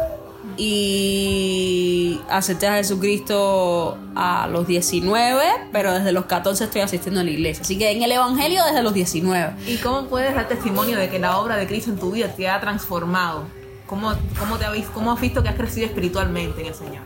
y 0.56 2.20
acepté 2.28 2.66
a 2.66 2.74
Jesucristo 2.74 3.98
a 4.14 4.46
los 4.48 4.66
19, 4.66 5.44
pero 5.72 5.92
desde 5.92 6.12
los 6.12 6.26
14 6.26 6.64
estoy 6.64 6.80
asistiendo 6.82 7.20
a 7.20 7.24
la 7.24 7.30
iglesia. 7.30 7.62
Así 7.62 7.78
que 7.78 7.90
en 7.90 8.02
el 8.02 8.12
Evangelio 8.12 8.64
desde 8.64 8.82
los 8.82 8.94
19. 8.94 9.54
¿Y 9.66 9.76
cómo 9.78 10.06
puedes 10.06 10.34
dar 10.34 10.48
testimonio 10.48 10.98
de 10.98 11.08
que 11.08 11.18
la 11.18 11.38
obra 11.38 11.56
de 11.56 11.66
Cristo 11.66 11.90
en 11.90 11.98
tu 11.98 12.12
vida 12.12 12.28
te 12.28 12.48
ha 12.48 12.60
transformado? 12.60 13.44
¿Cómo, 13.86 14.12
cómo, 14.38 14.56
te 14.56 14.64
habéis, 14.64 14.86
¿Cómo 14.86 15.12
has 15.12 15.20
visto 15.20 15.42
que 15.42 15.48
has 15.48 15.56
crecido 15.56 15.86
espiritualmente 15.86 16.60
en 16.60 16.66
el 16.68 16.74
Señor? 16.74 17.02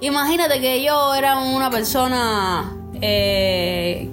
Imagínate 0.00 0.60
que 0.60 0.82
yo 0.82 1.14
era 1.14 1.38
una 1.38 1.70
persona 1.70 2.72
eh, 3.00 4.08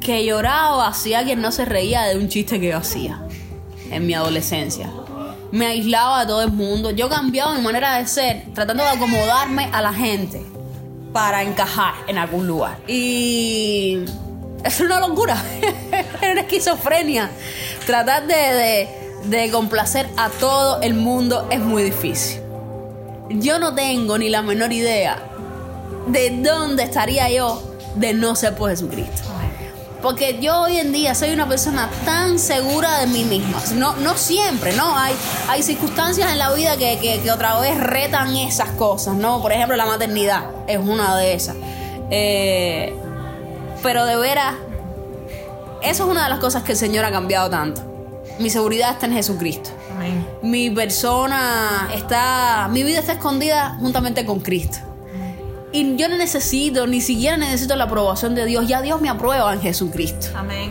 que 0.00 0.24
lloraba 0.24 0.92
si 0.92 1.14
alguien 1.14 1.40
no 1.40 1.50
se 1.50 1.64
reía 1.64 2.02
de 2.02 2.18
un 2.18 2.28
chiste 2.28 2.60
que 2.60 2.68
yo 2.68 2.76
hacía 2.76 3.22
en 3.90 4.06
mi 4.06 4.14
adolescencia. 4.14 4.90
Me 5.54 5.66
aislaba 5.66 6.22
de 6.22 6.26
todo 6.26 6.42
el 6.42 6.50
mundo. 6.50 6.90
Yo 6.90 7.08
cambiaba 7.08 7.54
mi 7.54 7.62
manera 7.62 7.98
de 7.98 8.08
ser, 8.08 8.42
tratando 8.54 8.82
de 8.82 8.88
acomodarme 8.88 9.70
a 9.72 9.80
la 9.80 9.92
gente 9.92 10.44
para 11.12 11.44
encajar 11.44 11.94
en 12.08 12.18
algún 12.18 12.48
lugar. 12.48 12.76
Y 12.88 14.00
es 14.64 14.80
una 14.80 14.98
locura, 14.98 15.40
es 16.20 16.32
una 16.32 16.40
esquizofrenia. 16.40 17.30
Tratar 17.86 18.26
de, 18.26 18.34
de, 18.34 18.88
de 19.26 19.50
complacer 19.52 20.08
a 20.16 20.28
todo 20.28 20.82
el 20.82 20.94
mundo 20.94 21.46
es 21.52 21.60
muy 21.60 21.84
difícil. 21.84 22.40
Yo 23.30 23.60
no 23.60 23.76
tengo 23.76 24.18
ni 24.18 24.30
la 24.30 24.42
menor 24.42 24.72
idea 24.72 25.22
de 26.08 26.30
dónde 26.42 26.82
estaría 26.82 27.30
yo 27.30 27.62
de 27.94 28.12
no 28.12 28.34
ser 28.34 28.56
por 28.56 28.70
Jesucristo. 28.70 29.33
Porque 30.04 30.38
yo 30.38 30.60
hoy 30.60 30.76
en 30.76 30.92
día 30.92 31.14
soy 31.14 31.32
una 31.32 31.48
persona 31.48 31.88
tan 32.04 32.38
segura 32.38 32.98
de 33.00 33.06
mí 33.06 33.24
misma. 33.24 33.58
No, 33.74 33.96
no 33.96 34.18
siempre, 34.18 34.76
¿no? 34.76 34.98
Hay, 34.98 35.14
hay 35.48 35.62
circunstancias 35.62 36.30
en 36.30 36.38
la 36.38 36.52
vida 36.52 36.76
que, 36.76 36.98
que, 36.98 37.22
que 37.22 37.30
otra 37.32 37.58
vez 37.58 37.80
retan 37.80 38.36
esas 38.36 38.68
cosas, 38.72 39.14
¿no? 39.14 39.40
Por 39.40 39.52
ejemplo, 39.52 39.74
la 39.76 39.86
maternidad 39.86 40.44
es 40.66 40.78
una 40.78 41.16
de 41.16 41.32
esas. 41.32 41.56
Eh, 42.10 42.94
pero 43.82 44.04
de 44.04 44.16
veras, 44.16 44.56
eso 45.82 46.04
es 46.04 46.10
una 46.10 46.24
de 46.24 46.28
las 46.28 46.38
cosas 46.38 46.64
que 46.64 46.72
el 46.72 46.78
Señor 46.78 47.06
ha 47.06 47.10
cambiado 47.10 47.48
tanto. 47.48 47.80
Mi 48.38 48.50
seguridad 48.50 48.90
está 48.90 49.06
en 49.06 49.14
Jesucristo. 49.14 49.70
Amén. 49.90 50.28
Mi 50.42 50.68
persona 50.68 51.88
está, 51.94 52.68
mi 52.70 52.82
vida 52.82 52.98
está 52.98 53.14
escondida 53.14 53.78
juntamente 53.80 54.26
con 54.26 54.40
Cristo. 54.40 54.80
Y 55.74 55.96
yo 55.96 56.08
no 56.08 56.16
necesito, 56.16 56.86
ni 56.86 57.00
siquiera 57.00 57.36
necesito 57.36 57.74
la 57.74 57.84
aprobación 57.84 58.36
de 58.36 58.46
Dios. 58.46 58.68
Ya 58.68 58.80
Dios 58.80 59.00
me 59.00 59.08
aprueba 59.08 59.52
en 59.52 59.60
Jesucristo. 59.60 60.28
Amén. 60.36 60.70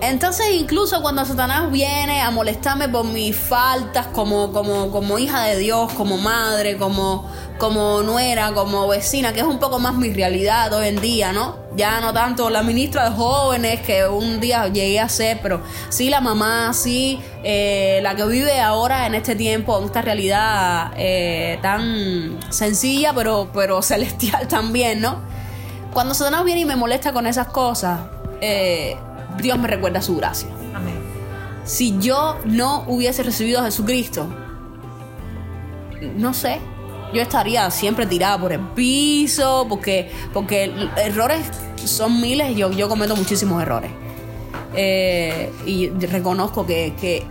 Entonces, 0.00 0.48
incluso 0.52 1.00
cuando 1.00 1.24
Satanás 1.24 1.70
viene 1.70 2.20
a 2.20 2.32
molestarme 2.32 2.88
por 2.88 3.04
mis 3.04 3.36
faltas 3.36 4.08
como, 4.08 4.50
como, 4.50 4.90
como 4.90 5.20
hija 5.20 5.44
de 5.44 5.58
Dios, 5.58 5.92
como 5.92 6.18
madre, 6.18 6.76
como, 6.76 7.30
como 7.58 8.02
nuera, 8.02 8.52
como 8.52 8.88
vecina, 8.88 9.32
que 9.32 9.40
es 9.40 9.46
un 9.46 9.60
poco 9.60 9.78
más 9.78 9.94
mi 9.94 10.12
realidad 10.12 10.72
hoy 10.72 10.88
en 10.88 11.00
día, 11.00 11.32
¿no? 11.32 11.65
Ya 11.76 12.00
no 12.00 12.14
tanto 12.14 12.48
la 12.48 12.62
ministra 12.62 13.10
de 13.10 13.14
jóvenes 13.14 13.80
que 13.82 14.08
un 14.08 14.40
día 14.40 14.66
llegué 14.68 14.98
a 14.98 15.10
ser, 15.10 15.40
pero 15.42 15.60
sí 15.90 16.08
la 16.08 16.22
mamá, 16.22 16.72
sí 16.72 17.20
eh, 17.44 18.00
la 18.02 18.16
que 18.16 18.24
vive 18.24 18.60
ahora 18.60 19.06
en 19.06 19.14
este 19.14 19.36
tiempo, 19.36 19.78
en 19.78 19.84
esta 19.84 20.00
realidad 20.00 20.92
eh, 20.96 21.58
tan 21.60 22.38
sencilla, 22.48 23.12
pero, 23.14 23.50
pero 23.52 23.82
celestial 23.82 24.48
también, 24.48 25.02
¿no? 25.02 25.20
Cuando 25.92 26.14
Satanás 26.14 26.44
viene 26.44 26.62
y 26.62 26.64
me 26.64 26.76
molesta 26.76 27.12
con 27.12 27.26
esas 27.26 27.48
cosas, 27.48 28.00
eh, 28.40 28.96
Dios 29.38 29.58
me 29.58 29.68
recuerda 29.68 30.00
su 30.00 30.16
gracia. 30.16 30.48
Amén. 30.74 30.96
Si 31.64 31.98
yo 31.98 32.38
no 32.46 32.84
hubiese 32.86 33.22
recibido 33.22 33.60
a 33.60 33.64
Jesucristo, 33.64 34.26
no 36.16 36.32
sé, 36.32 36.58
yo 37.16 37.22
estaría 37.22 37.70
siempre 37.70 38.06
tirada 38.06 38.38
por 38.38 38.52
el 38.52 38.60
piso, 38.60 39.66
porque, 39.68 40.10
porque 40.32 40.72
errores 40.96 41.40
son 41.84 42.20
miles, 42.20 42.56
yo, 42.56 42.70
yo 42.70 42.88
cometo 42.88 43.16
muchísimos 43.16 43.62
errores. 43.62 43.90
Eh, 44.74 45.50
y 45.64 45.88
reconozco 45.88 46.66
que, 46.66 46.94
que 47.00 47.24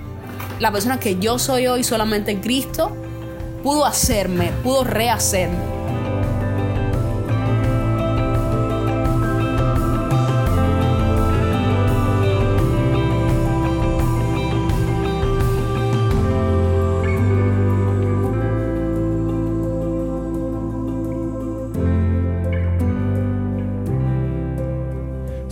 la 0.59 0.71
persona 0.71 0.99
que 0.99 1.19
yo 1.19 1.37
soy 1.37 1.67
hoy 1.67 1.83
solamente 1.83 2.31
en 2.31 2.41
Cristo 2.41 2.91
pudo 3.61 3.85
hacerme, 3.85 4.51
pudo 4.63 4.83
rehacerme. 4.83 5.74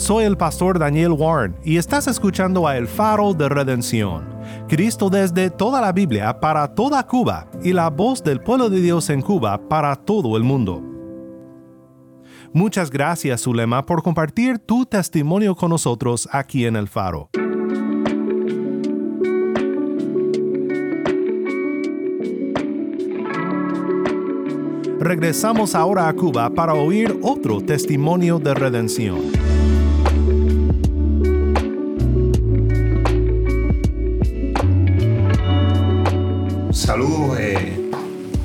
Soy 0.04 0.26
el 0.26 0.36
pastor 0.36 0.80
Daniel 0.80 1.14
Warren 1.14 1.56
y 1.64 1.78
estás 1.78 2.08
escuchando 2.08 2.68
a 2.68 2.76
El 2.76 2.90
Faro 2.90 3.34
de 3.34 3.48
Redención. 3.48 4.36
Cristo 4.68 5.10
desde 5.10 5.50
toda 5.50 5.80
la 5.80 5.94
Biblia 5.94 6.42
para 6.42 6.76
toda 6.76 7.08
Cuba 7.08 7.48
y 7.64 7.72
la 7.72 7.90
voz 7.90 8.22
del 8.22 8.42
pueblo 8.42 8.70
de 8.70 8.82
Dios 8.82 9.10
en 9.10 9.22
Cuba 9.22 9.70
para 9.70 9.96
todo 9.96 10.36
el 10.36 10.44
mundo. 10.44 10.84
Muchas 12.52 12.92
gracias, 12.92 13.44
Zulema, 13.44 13.86
por 13.86 14.04
compartir 14.04 14.60
tu 14.60 14.86
testimonio 14.86 15.56
con 15.56 15.70
nosotros 15.70 16.28
aquí 16.34 16.66
en 16.66 16.76
El 16.76 16.90
Faro. 16.90 17.30
Regresamos 25.00 25.76
ahora 25.76 26.10
a 26.10 26.14
Cuba 26.14 26.50
para 26.50 26.74
oír 26.74 27.18
otro 27.22 27.62
testimonio 27.62 28.38
de 28.38 28.54
redención. 28.54 29.53
Saludos 36.94 37.40
eh, 37.40 37.90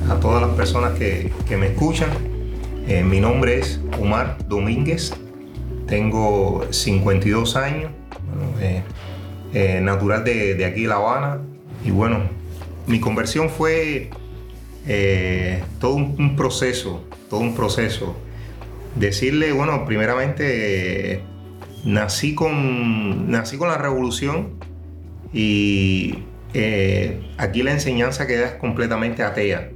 a 0.09 0.15
todas 0.15 0.41
las 0.41 0.49
personas 0.55 0.97
que, 0.97 1.31
que 1.47 1.55
me 1.55 1.67
escuchan. 1.67 2.09
Eh, 2.87 3.03
mi 3.03 3.19
nombre 3.19 3.59
es 3.59 3.79
Omar 4.01 4.39
Domínguez. 4.47 5.13
Tengo 5.85 6.65
52 6.71 7.55
años. 7.55 7.91
eh, 9.53 9.79
natural 9.83 10.23
de, 10.23 10.55
de 10.55 10.65
aquí, 10.65 10.87
La 10.87 10.95
Habana. 10.95 11.41
Y 11.85 11.91
bueno, 11.91 12.21
mi 12.87 12.99
conversión 12.99 13.51
fue 13.51 14.09
todo 15.79 15.93
un, 15.93 16.15
un 16.17 16.35
proceso, 16.35 17.03
todo 17.29 17.41
un 17.41 17.53
proceso. 17.53 18.15
Decirle, 18.95 19.51
bueno, 19.51 19.85
primeramente 19.85 21.21
nací 21.85 22.33
con, 22.33 23.29
nací 23.29 23.57
con 23.57 23.67
la 23.67 23.77
revolución 23.77 24.55
y 25.31 26.23
eh, 26.53 27.21
aquí 27.37 27.61
la 27.61 27.71
enseñanza 27.71 28.27
queda 28.27 28.57
completamente 28.57 29.23
atea. 29.23 29.69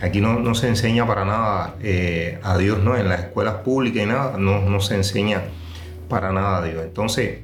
Aquí 0.00 0.20
no, 0.20 0.54
se 0.54 0.68
enseña 0.68 1.06
para 1.06 1.24
nada 1.24 1.76
eh, 1.80 2.38
a 2.42 2.58
Dios, 2.58 2.78
¿no? 2.80 2.96
En 2.96 3.08
las 3.08 3.20
escuelas 3.20 3.56
públicas 3.56 4.02
y 4.02 4.06
nada, 4.06 4.36
no, 4.38 4.80
se 4.80 4.96
enseña 4.96 5.42
para 6.08 6.32
nada 6.32 6.58
a 6.58 6.64
Dios. 6.64 6.82
Entonces, 6.84 7.38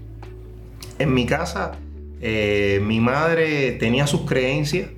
en 0.99 1.15
mi 1.15 1.25
casa, 1.25 1.73
eh, 2.21 2.81
mi 2.83 3.01
madre 3.01 3.73
tenía 3.73 4.07
sus 4.07 4.23
creencias, 4.23 4.89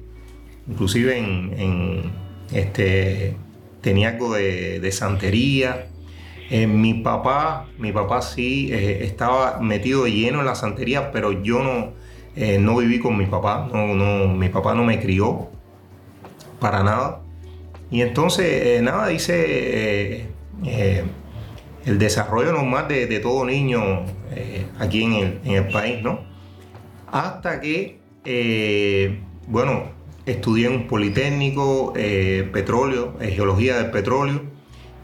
inclusive 0.69 1.19
en, 1.19 2.11
este, 2.52 3.37
tenía 3.81 4.11
algo 4.11 4.35
de, 4.35 4.90
santería. 4.90 5.87
Mi 6.50 6.95
papá, 6.95 7.69
mi 7.78 7.92
papá 7.92 8.21
sí 8.21 8.71
estaba 8.73 9.61
metido 9.61 10.04
de 10.04 10.12
lleno 10.12 10.40
en 10.40 10.47
la 10.47 10.54
santería, 10.54 11.12
pero 11.12 11.42
yo 11.42 11.62
no, 11.62 11.92
eh, 12.37 12.59
no 12.59 12.77
viví 12.77 12.99
con 12.99 13.17
mi 13.17 13.27
papá, 13.27 13.69
no, 13.73 14.29
mi 14.29 14.49
papá 14.49 14.75
no 14.75 14.85
me 14.85 15.01
crió 15.01 15.49
para 16.59 16.83
nada. 16.83 17.23
Y 17.93 18.01
entonces, 18.01 18.47
eh, 18.47 18.81
nada, 18.83 19.12
hice 19.12 19.35
eh, 19.45 20.27
eh, 20.65 21.05
el 21.85 21.99
desarrollo 21.99 22.53
normal 22.53 22.89
de, 22.89 23.07
de 23.07 23.21
todo 23.21 23.45
niño 23.45 24.07
aquí 24.79 25.05
en 25.05 25.55
el, 25.55 25.69
país, 25.69 26.03
¿no? 26.03 26.21
Hasta 27.11 27.61
que, 27.61 27.99
bueno, 29.47 29.91
estudié 30.25 30.69
en 30.69 30.73
un 30.73 30.87
politécnico, 30.87 31.93
petróleo, 31.93 33.15
geología 33.21 33.77
del 33.77 33.91
petróleo, 33.91 34.41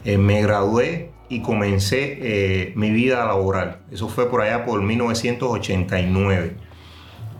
me 0.03 0.41
gradué 0.41 1.11
y 1.29 1.41
comencé 1.41 2.73
mi 2.75 2.89
vida 2.89 3.23
laboral. 3.25 3.81
Eso 3.91 4.09
fue 4.09 4.31
por 4.31 4.41
allá 4.41 4.65
por 4.65 4.81
1989. 4.81 6.68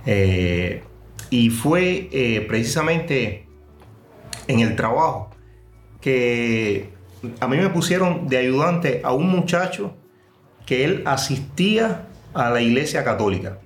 Eh, 0.06 0.84
y 1.30 1.50
fue 1.50 2.10
eh, 2.12 2.46
precisamente 2.48 3.46
en 4.48 4.60
el 4.62 4.76
trabajo 4.76 5.30
que 6.02 6.90
a 7.40 7.48
mí 7.48 7.58
me 7.58 7.70
pusieron 7.70 8.28
de 8.28 8.38
ayudante 8.38 9.02
a 9.04 9.14
un 9.14 9.30
muchacho 9.30 9.96
que 10.66 10.86
él 10.86 11.04
asistía 11.06 12.08
a 12.34 12.50
la 12.50 12.62
iglesia 12.62 13.04
católica. 13.04 13.60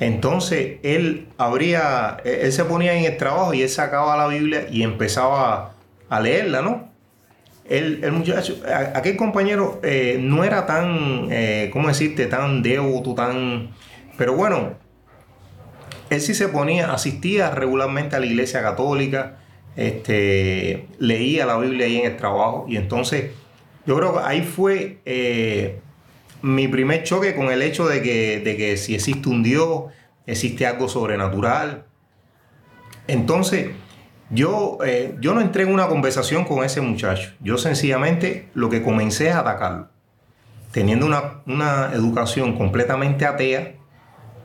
Entonces 0.00 0.78
él 0.82 1.28
abría, 1.38 2.18
él 2.24 2.52
se 2.52 2.64
ponía 2.64 2.94
en 2.94 3.04
el 3.04 3.16
trabajo 3.16 3.54
y 3.54 3.62
él 3.62 3.68
sacaba 3.68 4.16
la 4.16 4.28
Biblia 4.28 4.66
y 4.70 4.82
empezaba 4.82 5.74
a 6.08 6.20
leerla, 6.20 6.62
¿no? 6.62 6.88
El, 7.64 8.02
el 8.02 8.12
muchacho, 8.12 8.56
aquel 8.94 9.16
compañero 9.16 9.80
eh, 9.82 10.18
no 10.20 10.42
era 10.44 10.64
tan, 10.64 11.28
eh, 11.30 11.68
¿cómo 11.72 11.88
decirte? 11.88 12.26
Tan 12.26 12.62
devoto, 12.62 13.14
tan... 13.14 13.70
Pero 14.16 14.34
bueno, 14.34 14.77
él 16.10 16.20
sí 16.20 16.34
se 16.34 16.48
ponía, 16.48 16.92
asistía 16.92 17.50
regularmente 17.50 18.16
a 18.16 18.20
la 18.20 18.26
iglesia 18.26 18.62
católica, 18.62 19.38
este, 19.76 20.88
leía 20.98 21.46
la 21.46 21.56
Biblia 21.56 21.86
ahí 21.86 21.98
en 21.98 22.06
el 22.06 22.16
trabajo 22.16 22.66
y 22.68 22.76
entonces 22.76 23.30
yo 23.86 23.96
creo 23.96 24.14
que 24.14 24.20
ahí 24.24 24.42
fue 24.42 24.98
eh, 25.04 25.80
mi 26.42 26.68
primer 26.68 27.04
choque 27.04 27.34
con 27.34 27.50
el 27.50 27.62
hecho 27.62 27.86
de 27.86 28.02
que, 28.02 28.40
de 28.40 28.56
que 28.56 28.76
si 28.76 28.94
existe 28.94 29.28
un 29.28 29.42
Dios, 29.42 29.84
existe 30.26 30.66
algo 30.66 30.88
sobrenatural. 30.88 31.86
Entonces, 33.06 33.68
yo, 34.30 34.78
eh, 34.84 35.16
yo 35.20 35.32
no 35.32 35.40
entré 35.40 35.62
en 35.62 35.72
una 35.72 35.88
conversación 35.88 36.44
con 36.44 36.64
ese 36.64 36.82
muchacho. 36.82 37.32
Yo 37.40 37.56
sencillamente 37.56 38.50
lo 38.52 38.68
que 38.68 38.82
comencé 38.82 39.28
es 39.28 39.34
atacarlo. 39.34 39.88
Teniendo 40.70 41.06
una, 41.06 41.40
una 41.46 41.90
educación 41.94 42.58
completamente 42.58 43.24
atea, 43.24 43.77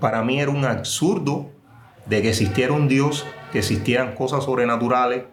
para 0.04 0.22
mí 0.22 0.38
era 0.38 0.52
un 0.52 0.66
absurdo 0.66 1.50
de 2.08 2.22
que 2.22 2.32
existiera 2.32 2.74
un 2.74 2.90
Dios, 2.90 3.26
que 3.54 3.60
existieran 3.60 4.16
cosas 4.16 4.44
sobrenaturales. 4.44 5.24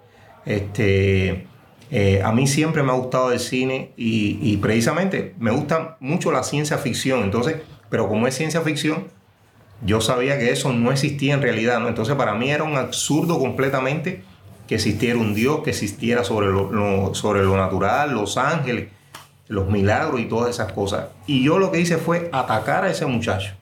Este, 0.47 1.49
eh, 1.91 2.23
a 2.25 2.31
mí 2.31 2.47
siempre 2.47 2.85
me 2.85 2.93
ha 2.93 2.95
gustado 2.95 3.33
el 3.33 3.41
cine 3.41 3.91
y, 3.97 4.57
precisamente 4.59 5.35
me 5.41 5.51
gusta 5.51 5.97
mucho 5.99 6.31
la 6.31 6.45
ciencia 6.45 6.79
ficción. 6.79 7.25
Entonces, 7.25 7.57
pero 7.89 8.09
como 8.09 8.29
es 8.29 8.37
ciencia 8.37 8.61
ficción, 8.61 9.09
yo 9.85 10.01
sabía 10.01 10.39
que 10.39 10.53
eso 10.53 10.73
no 10.73 10.93
existía 10.93 11.35
en 11.35 11.43
realidad. 11.43 11.85
Entonces, 11.89 12.15
para 12.15 12.35
mí 12.35 12.53
era 12.53 12.63
un 12.63 12.77
absurdo 12.77 13.41
completamente 13.41 14.23
que 14.69 14.77
existiera 14.77 15.19
un 15.19 15.35
Dios, 15.35 15.65
que 15.65 15.71
existiera 15.71 16.23
sobre 16.23 16.47
lo, 16.47 16.71
lo, 16.71 17.13
sobre 17.17 17.43
lo 17.43 17.57
natural, 17.57 18.15
los 18.15 18.37
ángeles, 18.37 18.87
los 19.49 19.69
milagros 19.69 20.21
y 20.21 20.27
todas 20.27 20.51
esas 20.51 20.73
cosas. 20.73 21.07
Y 21.27 21.43
yo 21.43 21.59
lo 21.59 21.73
que 21.73 21.81
hice 21.81 21.97
fue 21.97 22.31
atacar 22.33 22.85
a 22.85 22.91
ese 22.91 23.05
muchacho. 23.07 23.55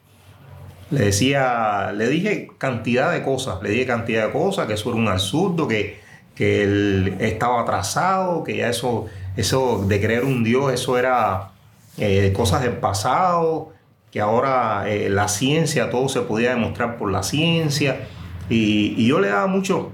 Le 0.90 1.06
decía, 1.06 1.92
le 1.92 2.08
dije 2.08 2.48
cantidad 2.56 3.12
de 3.12 3.22
cosas, 3.22 3.62
le 3.62 3.70
dije 3.70 3.86
cantidad 3.86 4.26
de 4.26 4.32
cosas, 4.32 4.66
que 4.66 4.74
eso 4.74 4.88
era 4.88 4.98
un 4.98 5.08
absurdo, 5.08 5.68
que, 5.68 6.00
que 6.34 6.62
él 6.62 7.16
estaba 7.20 7.60
atrasado, 7.62 8.42
que 8.42 8.56
ya 8.56 8.70
eso, 8.70 9.06
eso 9.36 9.84
de 9.86 10.00
creer 10.00 10.24
un 10.24 10.44
Dios, 10.44 10.72
eso 10.72 10.96
era 10.96 11.50
eh, 11.98 12.32
cosas 12.34 12.62
del 12.62 12.78
pasado, 12.78 13.72
que 14.10 14.20
ahora 14.20 14.88
eh, 14.88 15.10
la 15.10 15.28
ciencia, 15.28 15.90
todo 15.90 16.08
se 16.08 16.22
podía 16.22 16.50
demostrar 16.50 16.96
por 16.96 17.12
la 17.12 17.22
ciencia. 17.22 18.08
Y, 18.48 18.94
y 18.96 19.06
yo 19.06 19.20
le 19.20 19.28
daba 19.28 19.46
mucho, 19.46 19.92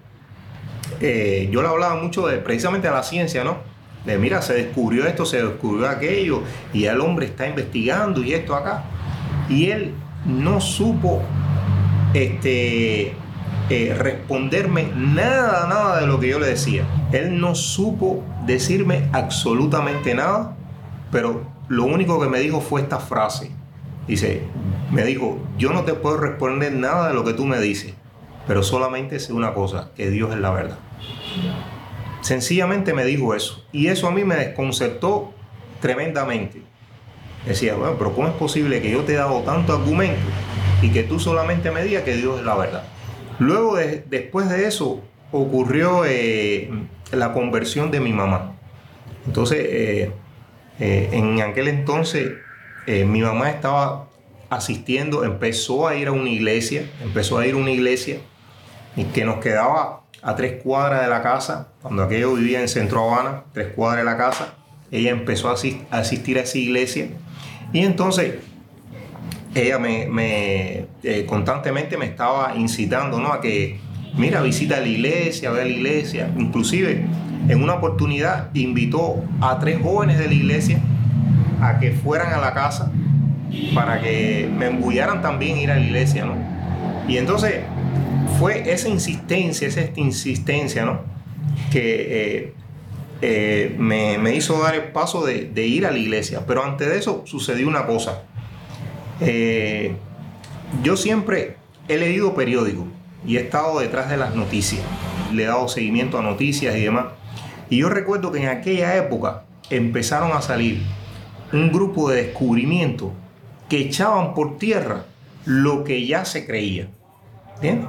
eh, 1.00 1.48
yo 1.50 1.60
le 1.62 1.68
hablaba 1.68 1.96
mucho 1.96 2.26
de 2.28 2.38
precisamente 2.38 2.86
a 2.86 2.92
la 2.92 3.02
ciencia, 3.02 3.42
¿no? 3.42 3.56
De 4.06 4.18
mira, 4.18 4.42
se 4.42 4.54
descubrió 4.54 5.06
esto, 5.06 5.24
se 5.26 5.42
descubrió 5.42 5.88
aquello, 5.88 6.42
y 6.72 6.84
el 6.84 7.00
hombre 7.00 7.26
está 7.26 7.48
investigando 7.48 8.22
y 8.22 8.34
esto 8.34 8.54
acá. 8.54 8.84
Y 9.48 9.70
él 9.70 9.94
no 10.24 10.60
supo 10.60 11.22
este, 12.14 13.14
eh, 13.70 13.94
responderme 13.98 14.88
nada, 14.94 15.66
nada 15.68 16.00
de 16.00 16.06
lo 16.06 16.20
que 16.20 16.28
yo 16.28 16.38
le 16.38 16.46
decía. 16.46 16.84
Él 17.12 17.40
no 17.40 17.54
supo 17.54 18.22
decirme 18.46 19.08
absolutamente 19.12 20.14
nada, 20.14 20.56
pero 21.10 21.42
lo 21.68 21.84
único 21.84 22.20
que 22.20 22.28
me 22.28 22.40
dijo 22.40 22.60
fue 22.60 22.82
esta 22.82 22.98
frase. 22.98 23.50
Dice, 24.06 24.42
me 24.90 25.04
dijo, 25.04 25.38
yo 25.56 25.72
no 25.72 25.82
te 25.84 25.94
puedo 25.94 26.18
responder 26.18 26.72
nada 26.72 27.08
de 27.08 27.14
lo 27.14 27.24
que 27.24 27.32
tú 27.32 27.46
me 27.46 27.58
dices, 27.58 27.94
pero 28.46 28.62
solamente 28.62 29.18
sé 29.18 29.32
una 29.32 29.54
cosa, 29.54 29.90
que 29.96 30.10
Dios 30.10 30.32
es 30.32 30.40
la 30.40 30.50
verdad. 30.50 30.78
Sencillamente 32.20 32.94
me 32.94 33.04
dijo 33.04 33.34
eso. 33.34 33.64
Y 33.72 33.88
eso 33.88 34.08
a 34.08 34.10
mí 34.10 34.24
me 34.24 34.36
desconcertó 34.36 35.32
tremendamente. 35.80 36.62
Decía, 37.46 37.74
bueno, 37.74 37.96
pero 37.98 38.14
¿cómo 38.14 38.28
es 38.28 38.34
posible 38.34 38.80
que 38.80 38.90
yo 38.90 39.02
te 39.04 39.12
he 39.12 39.16
dado 39.16 39.40
tanto 39.40 39.74
argumento 39.74 40.20
y 40.80 40.90
que 40.90 41.02
tú 41.02 41.20
solamente 41.20 41.70
me 41.70 41.82
digas 41.84 42.02
que 42.02 42.16
Dios 42.16 42.38
es 42.38 42.46
la 42.46 42.56
verdad? 42.56 42.84
Luego, 43.38 43.76
de, 43.76 44.04
después 44.08 44.48
de 44.48 44.66
eso, 44.66 45.02
ocurrió 45.30 46.04
eh, 46.06 46.70
la 47.12 47.32
conversión 47.32 47.90
de 47.90 48.00
mi 48.00 48.12
mamá. 48.12 48.52
Entonces, 49.26 49.58
eh, 49.60 50.12
eh, 50.80 51.08
en 51.12 51.40
aquel 51.42 51.68
entonces, 51.68 52.32
mi 52.86 53.22
mamá 53.22 53.48
estaba 53.48 54.08
asistiendo, 54.50 55.24
empezó 55.24 55.88
a 55.88 55.94
ir 55.96 56.08
a 56.08 56.12
una 56.12 56.28
iglesia, 56.28 56.88
empezó 57.02 57.38
a 57.38 57.46
ir 57.46 57.54
a 57.54 57.56
una 57.56 57.70
iglesia 57.70 58.18
y 58.94 59.04
que 59.04 59.24
nos 59.24 59.38
quedaba 59.38 60.02
a 60.22 60.36
tres 60.36 60.62
cuadras 60.62 61.00
de 61.00 61.08
la 61.08 61.22
casa, 61.22 61.68
cuando 61.80 62.02
aquello 62.02 62.34
vivía 62.34 62.60
en 62.60 62.68
Centro 62.68 63.10
Habana, 63.10 63.44
tres 63.52 63.68
cuadras 63.74 64.04
de 64.04 64.10
la 64.10 64.18
casa, 64.18 64.54
ella 64.90 65.10
empezó 65.10 65.48
a 65.48 65.54
asistir 65.98 66.38
a 66.38 66.42
esa 66.42 66.58
iglesia 66.58 67.08
y 67.74 67.80
entonces 67.80 68.36
ella 69.52 69.78
me, 69.78 70.86
eh, 71.02 71.26
constantemente 71.28 71.96
me 71.96 72.06
estaba 72.06 72.54
incitando 72.56 73.18
¿no? 73.18 73.32
a 73.32 73.40
que, 73.40 73.78
mira, 74.16 74.40
visita 74.42 74.78
la 74.78 74.86
iglesia, 74.86 75.50
ve 75.50 75.60
a 75.60 75.64
la 75.64 75.70
iglesia, 75.70 76.30
inclusive 76.38 77.04
en 77.48 77.62
una 77.62 77.74
oportunidad 77.74 78.54
invitó 78.54 79.22
a 79.40 79.58
tres 79.58 79.80
jóvenes 79.82 80.18
de 80.18 80.28
la 80.28 80.34
iglesia 80.34 80.78
a 81.60 81.80
que 81.80 81.90
fueran 81.90 82.32
a 82.32 82.38
la 82.38 82.54
casa 82.54 82.92
para 83.74 84.00
que 84.00 84.48
me 84.56 84.66
embullaran 84.66 85.20
también 85.20 85.58
ir 85.58 85.72
a 85.72 85.74
la 85.74 85.80
iglesia, 85.80 86.24
¿no? 86.24 86.36
Y 87.08 87.18
entonces 87.18 87.56
fue 88.38 88.72
esa 88.72 88.88
insistencia, 88.88 89.66
esa 89.66 89.82
insistencia, 89.96 90.84
¿no? 90.84 91.00
Que 91.72 92.06
eh, 92.08 92.54
eh, 93.26 93.74
me, 93.78 94.18
me, 94.18 94.34
hizo 94.34 94.60
dar 94.62 94.74
el 94.74 94.92
paso 94.92 95.24
de, 95.24 95.46
de, 95.46 95.66
ir 95.66 95.86
a 95.86 95.90
la 95.90 95.96
iglesia. 95.96 96.44
Pero 96.46 96.62
antes 96.62 96.90
de 96.90 96.98
eso 96.98 97.22
sucedió 97.24 97.66
una 97.66 97.86
cosa. 97.86 98.24
Eh, 99.20 99.96
yo 100.82 100.98
siempre 100.98 101.56
he 101.88 101.96
leído 101.96 102.34
periódicos 102.34 102.84
y 103.26 103.38
he 103.38 103.40
estado 103.40 103.78
detrás 103.80 104.10
de 104.10 104.18
las 104.18 104.34
noticias. 104.34 104.82
Le 105.32 105.44
he 105.44 105.46
dado 105.46 105.68
seguimiento 105.68 106.18
a 106.18 106.22
noticias 106.22 106.76
y 106.76 106.82
demás. 106.82 107.06
Y 107.70 107.78
yo 107.78 107.88
recuerdo 107.88 108.30
que 108.30 108.42
en 108.42 108.48
aquella 108.48 108.94
época 108.96 109.44
empezaron 109.70 110.32
a 110.32 110.42
salir 110.42 110.82
un 111.50 111.72
grupo 111.72 112.10
de 112.10 112.24
descubrimientos 112.24 113.08
que 113.70 113.78
echaban 113.78 114.34
por 114.34 114.58
tierra 114.58 115.06
lo 115.46 115.82
que 115.82 116.06
ya 116.06 116.26
se 116.26 116.44
creía. 116.44 116.88
¿Entiendes? 117.54 117.88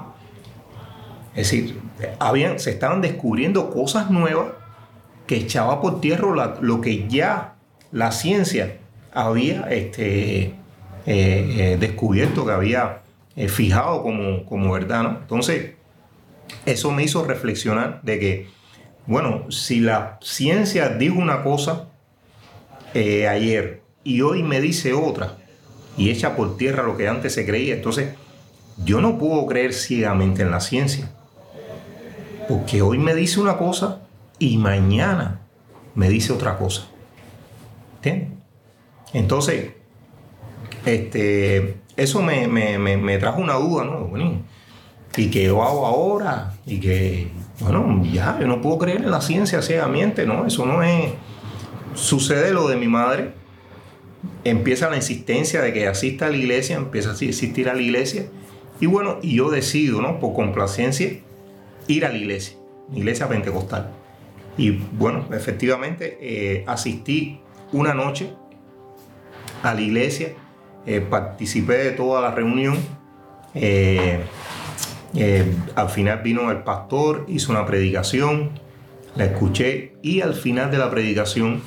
Es 1.36 1.52
decir, 1.52 1.78
habían, 2.20 2.58
se 2.58 2.70
estaban 2.70 3.02
descubriendo 3.02 3.70
cosas 3.70 4.10
nuevas 4.10 4.54
que 5.28 5.38
echaba 5.38 5.82
por 5.82 6.02
tierra 6.02 6.58
lo 6.62 6.82
que 6.82 7.08
ya 7.08 7.56
la 7.92 8.12
ciencia 8.12 8.78
había 9.14 9.62
este, 9.70 10.42
eh, 10.44 10.56
eh, 11.06 11.78
descubierto, 11.80 12.46
que 12.46 12.52
había 12.52 13.02
eh, 13.36 13.48
fijado 13.48 14.04
como, 14.04 14.46
como 14.46 14.74
verdad. 14.74 15.04
¿no? 15.04 15.10
Entonces, 15.22 15.72
eso 16.66 16.92
me 16.92 17.04
hizo 17.04 17.24
reflexionar 17.26 18.02
de 18.04 18.20
que, 18.20 18.48
bueno, 19.08 19.50
si 19.50 19.80
la 19.80 20.20
ciencia 20.22 20.90
dijo 20.90 21.20
una 21.20 21.44
cosa 21.44 21.90
ayer 22.94 23.82
y 24.06 24.22
hoy 24.22 24.42
me 24.42 24.62
dice 24.62 24.94
otra 24.94 25.36
y 25.98 26.12
echa 26.12 26.38
por 26.38 26.56
tierra 26.56 26.84
lo 26.84 26.96
que 26.96 27.10
antes 27.10 27.34
se 27.34 27.46
creía, 27.46 27.76
entonces 27.76 28.14
yo 28.86 29.02
no 29.02 29.18
puedo 29.18 29.46
creer 29.48 29.74
ciegamente 29.74 30.44
en 30.44 30.52
la 30.52 30.62
ciencia. 30.62 31.12
Porque 32.48 32.82
hoy 32.82 32.98
me 32.98 33.14
dice 33.14 33.42
una 33.42 33.58
cosa 33.58 34.05
y 34.40 34.58
mañana 34.58 35.42
me 35.96 36.10
dice 36.10 36.34
otra 36.34 36.58
cosa. 36.58 36.88
¿Entiendes? 37.98 38.30
Entonces, 39.14 39.72
este, 40.86 41.78
eso 41.96 42.22
me, 42.22 42.48
me, 42.48 42.78
me, 42.78 43.18
trajo 43.18 43.42
una 43.42 43.56
duda, 43.56 43.86
¿no? 43.86 44.12
¿Y 45.18 45.30
qué 45.30 45.48
hago 45.48 45.86
ahora? 45.86 46.54
Y 46.66 46.80
que, 46.80 47.30
bueno, 47.62 48.04
ya, 48.04 48.38
yo 48.40 48.48
no 48.48 48.62
puedo 48.62 48.80
creer 48.80 48.98
en 48.98 49.12
la 49.12 49.22
ciencia 49.22 49.62
ciegamente, 49.62 50.26
¿no? 50.26 50.46
Eso 50.46 50.66
no 50.66 50.84
es... 50.84 51.14
Sucede 51.94 52.52
lo 52.52 52.68
de 52.68 52.76
mi 52.76 52.90
madre, 52.90 53.32
empieza 54.44 54.90
la 54.90 54.98
insistencia 54.98 55.62
de 55.62 55.72
que 55.72 55.88
asista 55.88 56.26
a 56.26 56.30
la 56.30 56.36
iglesia, 56.36 56.76
empieza 56.76 57.12
a 57.12 57.14
asistir 57.14 57.70
a 57.70 57.74
la 57.74 57.82
iglesia, 57.82 58.26
y 58.82 58.88
bueno, 58.88 59.20
y 59.22 59.38
yo 59.38 59.50
decido, 59.50 60.02
¿no? 60.02 60.20
Por 60.20 60.34
complacencia, 60.34 61.20
ir 61.88 62.06
a 62.06 62.10
la 62.10 62.18
iglesia, 62.18 62.58
iglesia 62.94 63.30
pentecostal. 63.30 63.92
Y 64.58 64.72
bueno, 64.72 65.26
efectivamente 65.32 66.18
eh, 66.22 66.64
asistí 66.68 67.40
una 67.72 67.94
noche 67.94 68.34
a 69.64 69.74
la 69.74 69.82
iglesia, 69.82 70.30
eh, 70.86 71.02
participé 71.02 71.78
de 71.78 71.92
toda 71.92 72.22
la 72.22 72.32
reunión. 72.32 72.78
Eh, 73.54 74.24
al 75.76 75.90
final 75.90 76.22
vino 76.24 76.52
el 76.52 76.64
pastor, 76.64 77.26
hizo 77.28 77.52
una 77.52 77.66
predicación, 77.66 78.52
la 79.16 79.26
escuché 79.26 79.94
y 80.02 80.22
al 80.22 80.34
final 80.34 80.72
de 80.72 80.78
la 80.78 80.90
predicación 80.90 81.62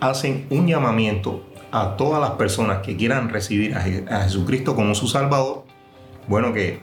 hacen 0.00 0.46
un 0.50 0.66
llamamiento 0.66 1.44
a 1.70 1.96
todas 1.96 2.20
las 2.20 2.32
personas 2.32 2.78
que 2.78 2.96
quieran 2.96 3.28
recibir 3.28 3.74
a, 3.76 4.22
Jesucristo 4.22 4.74
como 4.74 4.94
su 4.94 5.08
Salvador. 5.08 5.64
Bueno, 6.26 6.54
que 6.54 6.80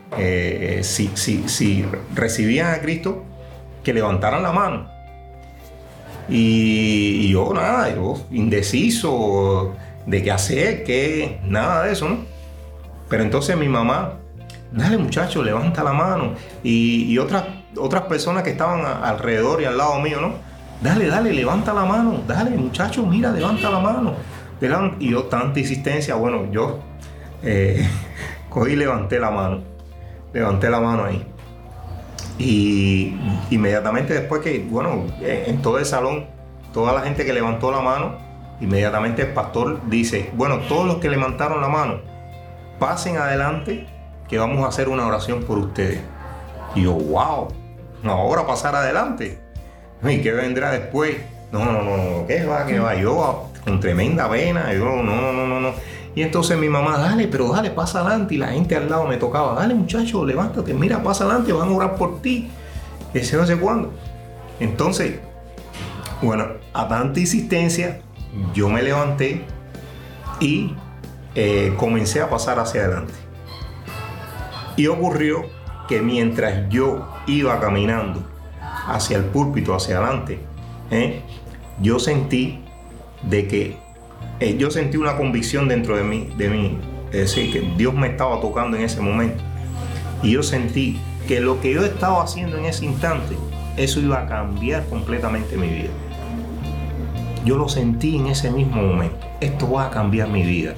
si, 0.84 1.10
si, 1.16 1.50
si 1.50 1.84
recibían 2.14 2.76
a 2.76 2.82
Cristo, 2.82 3.24
que 3.84 3.92
levantaran 3.92 4.44
la 4.44 4.52
mano 4.52 4.91
y, 6.32 7.30
yo 7.30 7.54
nada, 7.54 7.94
yo 7.94 8.16
indeciso 8.32 9.76
de 10.06 10.24
qué 10.24 10.32
hacer, 10.32 10.84
qué, 10.84 11.40
nada 11.46 11.84
de 11.84 11.92
eso, 11.92 12.08
¿no? 12.08 12.20
Pero 13.10 13.24
entonces 13.24 13.58
mi 13.58 13.68
mamá, 13.68 14.14
dale 14.72 14.98
muchacho, 14.98 15.44
levanta 15.44 15.84
la 15.84 15.92
mano. 15.92 16.34
Y, 16.64 17.18
otras, 17.18 17.44
otras 17.76 18.04
personas 18.04 18.44
que 18.44 18.52
estaban 18.52 18.86
alrededor 18.86 19.62
y 19.62 19.66
al 19.66 19.78
lado 19.78 20.00
mío, 20.00 20.22
¿no? 20.22 20.34
Dale, 20.82 21.08
dale, 21.08 21.34
levanta 21.34 21.74
la 21.74 21.84
mano, 21.84 22.22
dale 22.26 22.52
muchacho, 22.52 23.06
mira, 23.06 23.32
levanta 23.32 23.70
la 23.70 23.80
mano. 23.80 24.16
Y 25.00 25.10
yo, 25.10 25.24
tanta 25.24 25.60
insistencia, 25.60 26.16
bueno, 26.16 26.50
yo 26.52 26.80
eh, 27.44 27.88
cogí 28.50 28.74
y 28.74 28.76
levanté 28.78 29.20
la 29.20 29.32
mano. 29.32 29.62
Levanté 30.34 30.70
la 30.70 30.80
mano 30.80 31.04
ahí. 31.04 31.26
Y 32.44 33.16
inmediatamente 33.52 34.16
después 34.16 34.42
que, 34.42 34.66
bueno, 34.68 35.06
en 35.22 35.62
todo 35.62 35.78
el 35.78 35.86
salón, 35.86 36.26
toda 36.74 36.92
la 36.92 37.02
gente 37.02 37.24
que 37.24 37.34
levantó 37.34 37.72
la 37.72 37.82
mano, 37.82 38.16
inmediatamente 38.60 39.22
el 39.22 39.34
pastor 39.34 39.80
dice, 39.88 40.32
bueno, 40.34 40.60
todos 40.62 40.88
los 40.88 40.98
que 40.98 41.10
levantaron 41.10 41.62
la 41.62 41.68
mano, 41.68 42.00
pasen 42.80 43.18
adelante 43.18 43.86
que 44.28 44.40
vamos 44.40 44.66
a 44.66 44.70
hacer 44.70 44.90
una 44.90 45.06
oración 45.06 45.44
por 45.44 45.60
ustedes. 45.60 46.00
Y 46.74 46.84
yo, 46.84 46.94
wow, 46.94 47.50
ahora 48.06 48.48
pasar 48.48 48.76
adelante. 48.76 49.40
¿Y 50.04 50.22
qué 50.22 50.32
vendrá 50.32 50.72
después? 50.72 51.18
No, 51.52 51.64
no, 51.64 51.84
no, 51.84 51.98
no, 51.98 52.28
¿qué 52.28 52.44
va? 52.46 52.66
¿Qué 52.66 52.80
va? 52.80 52.96
Yo 52.96 53.50
con 53.64 53.80
tremenda 53.80 54.28
pena, 54.28 54.74
yo, 54.74 54.86
no, 54.86 55.04
no, 55.04 55.32
no, 55.32 55.60
no. 55.60 55.74
Y 56.14 56.22
entonces 56.24 56.58
mi 56.58 56.68
mamá, 56.68 56.98
dale, 56.98 57.28
pero 57.28 57.52
dale, 57.52 57.72
pasa 57.72 58.02
adelante. 58.02 58.36
Y 58.36 58.38
la 58.38 58.50
gente 58.50 58.76
al 58.76 58.90
lado 58.90 59.08
me 59.08 59.18
tocaba, 59.18 59.54
dale 59.54 59.74
muchacho, 59.74 60.26
levántate, 60.26 60.74
mira, 60.74 61.02
pasa 61.02 61.24
adelante, 61.26 61.54
van 61.54 61.70
a 61.70 61.72
orar 61.72 61.96
por 61.96 62.22
ti. 62.22 62.50
Ese 63.14 63.38
no 63.38 63.46
sé 63.46 63.58
cuándo. 63.58 63.92
Entonces, 64.60 65.20
bueno, 66.22 66.46
a 66.74 66.88
tanta 66.88 67.20
insistencia, 67.20 68.02
yo 68.54 68.70
me 68.70 68.82
levanté 68.82 69.46
y 70.40 70.76
eh, 71.36 71.74
comencé 71.78 72.22
a 72.22 72.30
pasar 72.30 72.60
hacia 72.60 72.82
adelante. 72.82 73.14
Y 74.76 74.88
ocurrió 74.88 75.46
que 75.88 76.02
mientras 76.02 76.70
yo 76.70 77.08
iba 77.28 77.60
caminando 77.60 78.24
hacia 78.88 79.18
el 79.18 79.26
púlpito, 79.26 79.76
hacia 79.76 79.98
adelante, 79.98 80.40
¿eh? 80.90 81.22
yo 81.82 82.00
sentí 82.00 82.64
de 83.24 83.48
que 83.48 83.78
eh, 84.42 84.58
yo 84.58 84.72
sentí 84.72 84.98
una 84.98 85.18
convicción 85.18 85.68
dentro 85.68 85.96
de 85.96 86.04
mí, 86.04 86.28
de 86.36 86.50
mí, 86.50 86.78
es 87.12 87.36
decir, 87.36 87.54
que 87.54 87.62
Dios 87.78 87.94
me 87.94 88.08
estaba 88.08 88.42
tocando 88.42 88.76
en 88.76 88.84
ese 88.84 89.00
momento. 89.00 89.44
Y 90.24 90.32
yo 90.32 90.42
sentí 90.42 91.00
que 91.28 91.40
lo 91.40 91.62
que 91.62 91.72
yo 91.72 91.86
estaba 91.86 92.24
haciendo 92.24 92.58
en 92.58 92.66
ese 92.66 92.86
instante, 92.86 93.36
eso 93.78 94.00
iba 94.00 94.20
a 94.20 94.28
cambiar 94.28 94.88
completamente 94.88 95.56
mi 95.58 95.68
vida. 95.68 95.90
Yo 97.46 97.56
lo 97.56 97.70
sentí 97.70 98.18
en 98.18 98.28
ese 98.28 98.50
mismo 98.50 98.82
momento. 98.82 99.28
Esto 99.42 99.72
va 99.72 99.88
a 99.88 99.90
cambiar 99.92 100.28
mi 100.30 100.42
vida. 100.42 100.74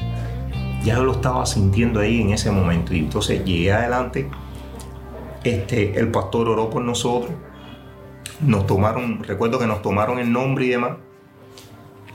Ya 0.83 0.99
lo 0.99 1.13
estaba 1.13 1.45
sintiendo 1.45 2.01
ahí 2.01 2.21
en 2.21 2.31
ese 2.31 2.51
momento. 2.51 2.93
Y 2.93 2.99
entonces 2.99 3.45
llegué 3.45 3.71
adelante. 3.71 4.29
Este, 5.45 5.97
el 5.97 6.09
pastor 6.09 6.49
oró 6.49 6.69
por 6.69 6.81
nosotros. 6.81 7.31
Nos 8.41 8.67
tomaron, 8.67 9.23
recuerdo 9.23 9.57
que 9.57 9.67
nos 9.67 9.81
tomaron 9.81 10.19
el 10.19 10.31
nombre 10.33 10.65
y 10.65 10.69
demás. 10.69 10.97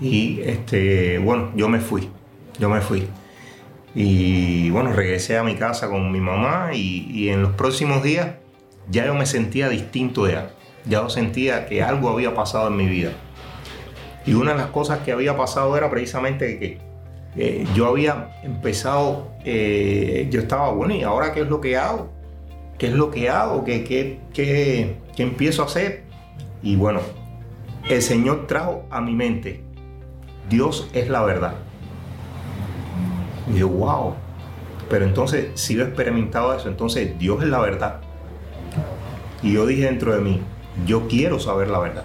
Y 0.01 0.41
este, 0.43 1.19
bueno, 1.19 1.53
yo 1.57 1.69
me 1.69 1.81
fui. 1.81 2.09
Yo 2.59 2.69
me 2.69 2.81
fui. 2.81 3.09
Y 3.95 4.71
bueno, 4.71 4.93
regresé 4.93 5.39
a 5.39 5.43
mi 5.43 5.55
casa 5.55 5.89
con 5.89 6.13
mi 6.13 6.21
mamá 6.21 6.71
y, 6.73 7.07
y 7.11 7.31
en 7.31 7.43
los 7.43 7.53
próximos 7.53 8.03
días 8.03 8.35
ya 8.91 9.07
yo 9.07 9.15
me 9.15 9.27
sentía 9.27 9.69
distinto 9.69 10.29
ya. 10.29 10.51
Ya 10.85 11.03
yo 11.03 11.11
sentía 11.11 11.67
que 11.67 11.83
algo 11.83 12.09
había 12.09 12.35
pasado 12.35 12.69
en 12.69 12.77
mi 12.77 12.87
vida. 12.87 13.13
Y 14.25 14.35
una 14.35 14.53
de 14.53 14.59
las 14.59 14.69
cosas 14.69 15.01
que 15.01 15.13
había 15.13 15.37
pasado 15.37 15.77
era 15.77 15.91
precisamente 15.91 16.59
que 16.59 16.79
eh, 17.37 17.67
yo 17.75 17.87
había 17.87 18.41
empezado, 18.43 19.31
eh, 19.45 20.27
yo 20.31 20.41
estaba, 20.41 20.73
bueno, 20.73 20.95
¿y 20.95 21.03
ahora 21.03 21.33
qué 21.33 21.43
es 21.43 21.49
lo 21.49 21.61
que 21.61 21.77
hago? 21.77 22.11
¿Qué 22.79 22.89
es 22.89 22.93
lo 22.93 23.11
que 23.11 23.29
hago? 23.29 23.65
¿Qué, 23.65 23.85
qué, 23.85 24.21
qué, 24.33 24.97
qué 25.17 25.23
empiezo 25.23 25.63
a 25.63 25.67
hacer? 25.67 26.03
Y 26.63 26.77
bueno, 26.77 27.01
el 27.89 28.03
Señor 28.03 28.47
trajo 28.47 28.85
a 28.91 29.01
mi 29.01 29.15
mente, 29.15 29.63
Dios 30.49 30.89
es 30.93 31.09
la 31.09 31.23
verdad. 31.23 31.55
Y 33.53 33.59
yo, 33.59 33.69
wow. 33.69 34.15
Pero 34.89 35.05
entonces, 35.05 35.51
si 35.55 35.75
yo 35.75 35.83
he 35.85 35.87
experimentado 35.87 36.55
eso, 36.55 36.69
entonces 36.69 37.19
Dios 37.19 37.43
es 37.43 37.49
la 37.49 37.61
verdad. 37.61 38.01
Y 39.43 39.53
yo 39.53 39.67
dije 39.67 39.85
dentro 39.85 40.15
de 40.15 40.21
mí, 40.21 40.41
yo 40.87 41.07
quiero 41.09 41.39
saber 41.39 41.69
la 41.69 41.79
verdad. 41.79 42.05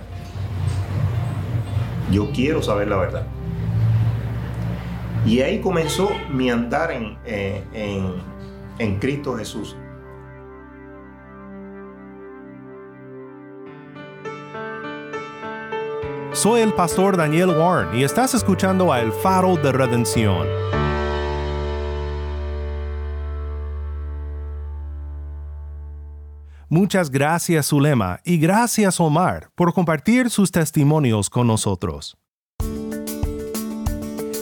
Yo 2.11 2.31
quiero 2.31 2.61
saber 2.61 2.87
la 2.89 2.97
verdad. 2.97 3.25
Y 5.25 5.39
ahí 5.39 5.59
comenzó 5.59 6.09
mi 6.31 6.49
andar 6.49 6.91
en, 6.91 7.17
eh, 7.25 7.63
en, 7.73 8.15
en 8.77 8.99
Cristo 8.99 9.37
Jesús. 9.37 9.77
Soy 16.43 16.59
el 16.59 16.73
pastor 16.73 17.15
Daniel 17.15 17.51
Warren 17.51 17.97
y 17.97 18.03
estás 18.03 18.33
escuchando 18.33 18.91
a 18.91 18.99
El 18.99 19.13
Faro 19.13 19.55
de 19.55 19.71
Redención. 19.71 20.45
Muchas 26.67 27.09
gracias 27.09 27.67
Zulema 27.67 28.19
y 28.25 28.39
gracias 28.39 28.99
Omar 28.99 29.51
por 29.55 29.73
compartir 29.73 30.29
sus 30.29 30.51
testimonios 30.51 31.29
con 31.29 31.47
nosotros. 31.47 32.17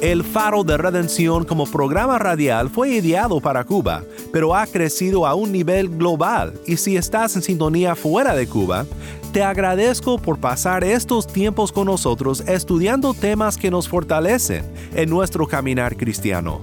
El 0.01 0.23
Faro 0.23 0.63
de 0.63 0.77
Redención 0.77 1.45
como 1.45 1.67
programa 1.67 2.17
radial 2.17 2.71
fue 2.71 2.89
ideado 2.89 3.39
para 3.39 3.63
Cuba, 3.63 4.03
pero 4.33 4.55
ha 4.55 4.65
crecido 4.65 5.27
a 5.27 5.35
un 5.35 5.51
nivel 5.51 5.89
global 5.89 6.55
y 6.65 6.77
si 6.77 6.97
estás 6.97 7.35
en 7.35 7.43
sintonía 7.43 7.93
fuera 7.93 8.33
de 8.33 8.47
Cuba, 8.47 8.87
te 9.31 9.43
agradezco 9.43 10.17
por 10.17 10.39
pasar 10.39 10.83
estos 10.83 11.27
tiempos 11.27 11.71
con 11.71 11.85
nosotros 11.85 12.43
estudiando 12.47 13.13
temas 13.13 13.57
que 13.57 13.69
nos 13.69 13.87
fortalecen 13.87 14.65
en 14.95 15.07
nuestro 15.07 15.45
caminar 15.45 15.95
cristiano. 15.95 16.61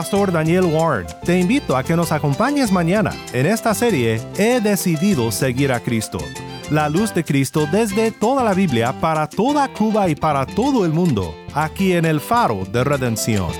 pastor 0.00 0.32
Daniel 0.32 0.64
Warren. 0.64 1.06
Te 1.26 1.38
invito 1.38 1.76
a 1.76 1.84
que 1.84 1.94
nos 1.94 2.10
acompañes 2.10 2.72
mañana 2.72 3.12
en 3.34 3.44
esta 3.44 3.74
serie 3.74 4.18
He 4.38 4.58
decidido 4.58 5.30
seguir 5.30 5.72
a 5.72 5.80
Cristo. 5.80 6.16
La 6.70 6.88
luz 6.88 7.12
de 7.12 7.22
Cristo 7.22 7.68
desde 7.70 8.10
toda 8.10 8.42
la 8.42 8.54
Biblia 8.54 8.94
para 8.98 9.28
toda 9.28 9.68
Cuba 9.68 10.08
y 10.08 10.14
para 10.14 10.46
todo 10.46 10.86
el 10.86 10.92
mundo, 10.94 11.34
aquí 11.52 11.92
en 11.92 12.06
el 12.06 12.18
faro 12.18 12.64
de 12.64 12.82
redención. 12.82 13.50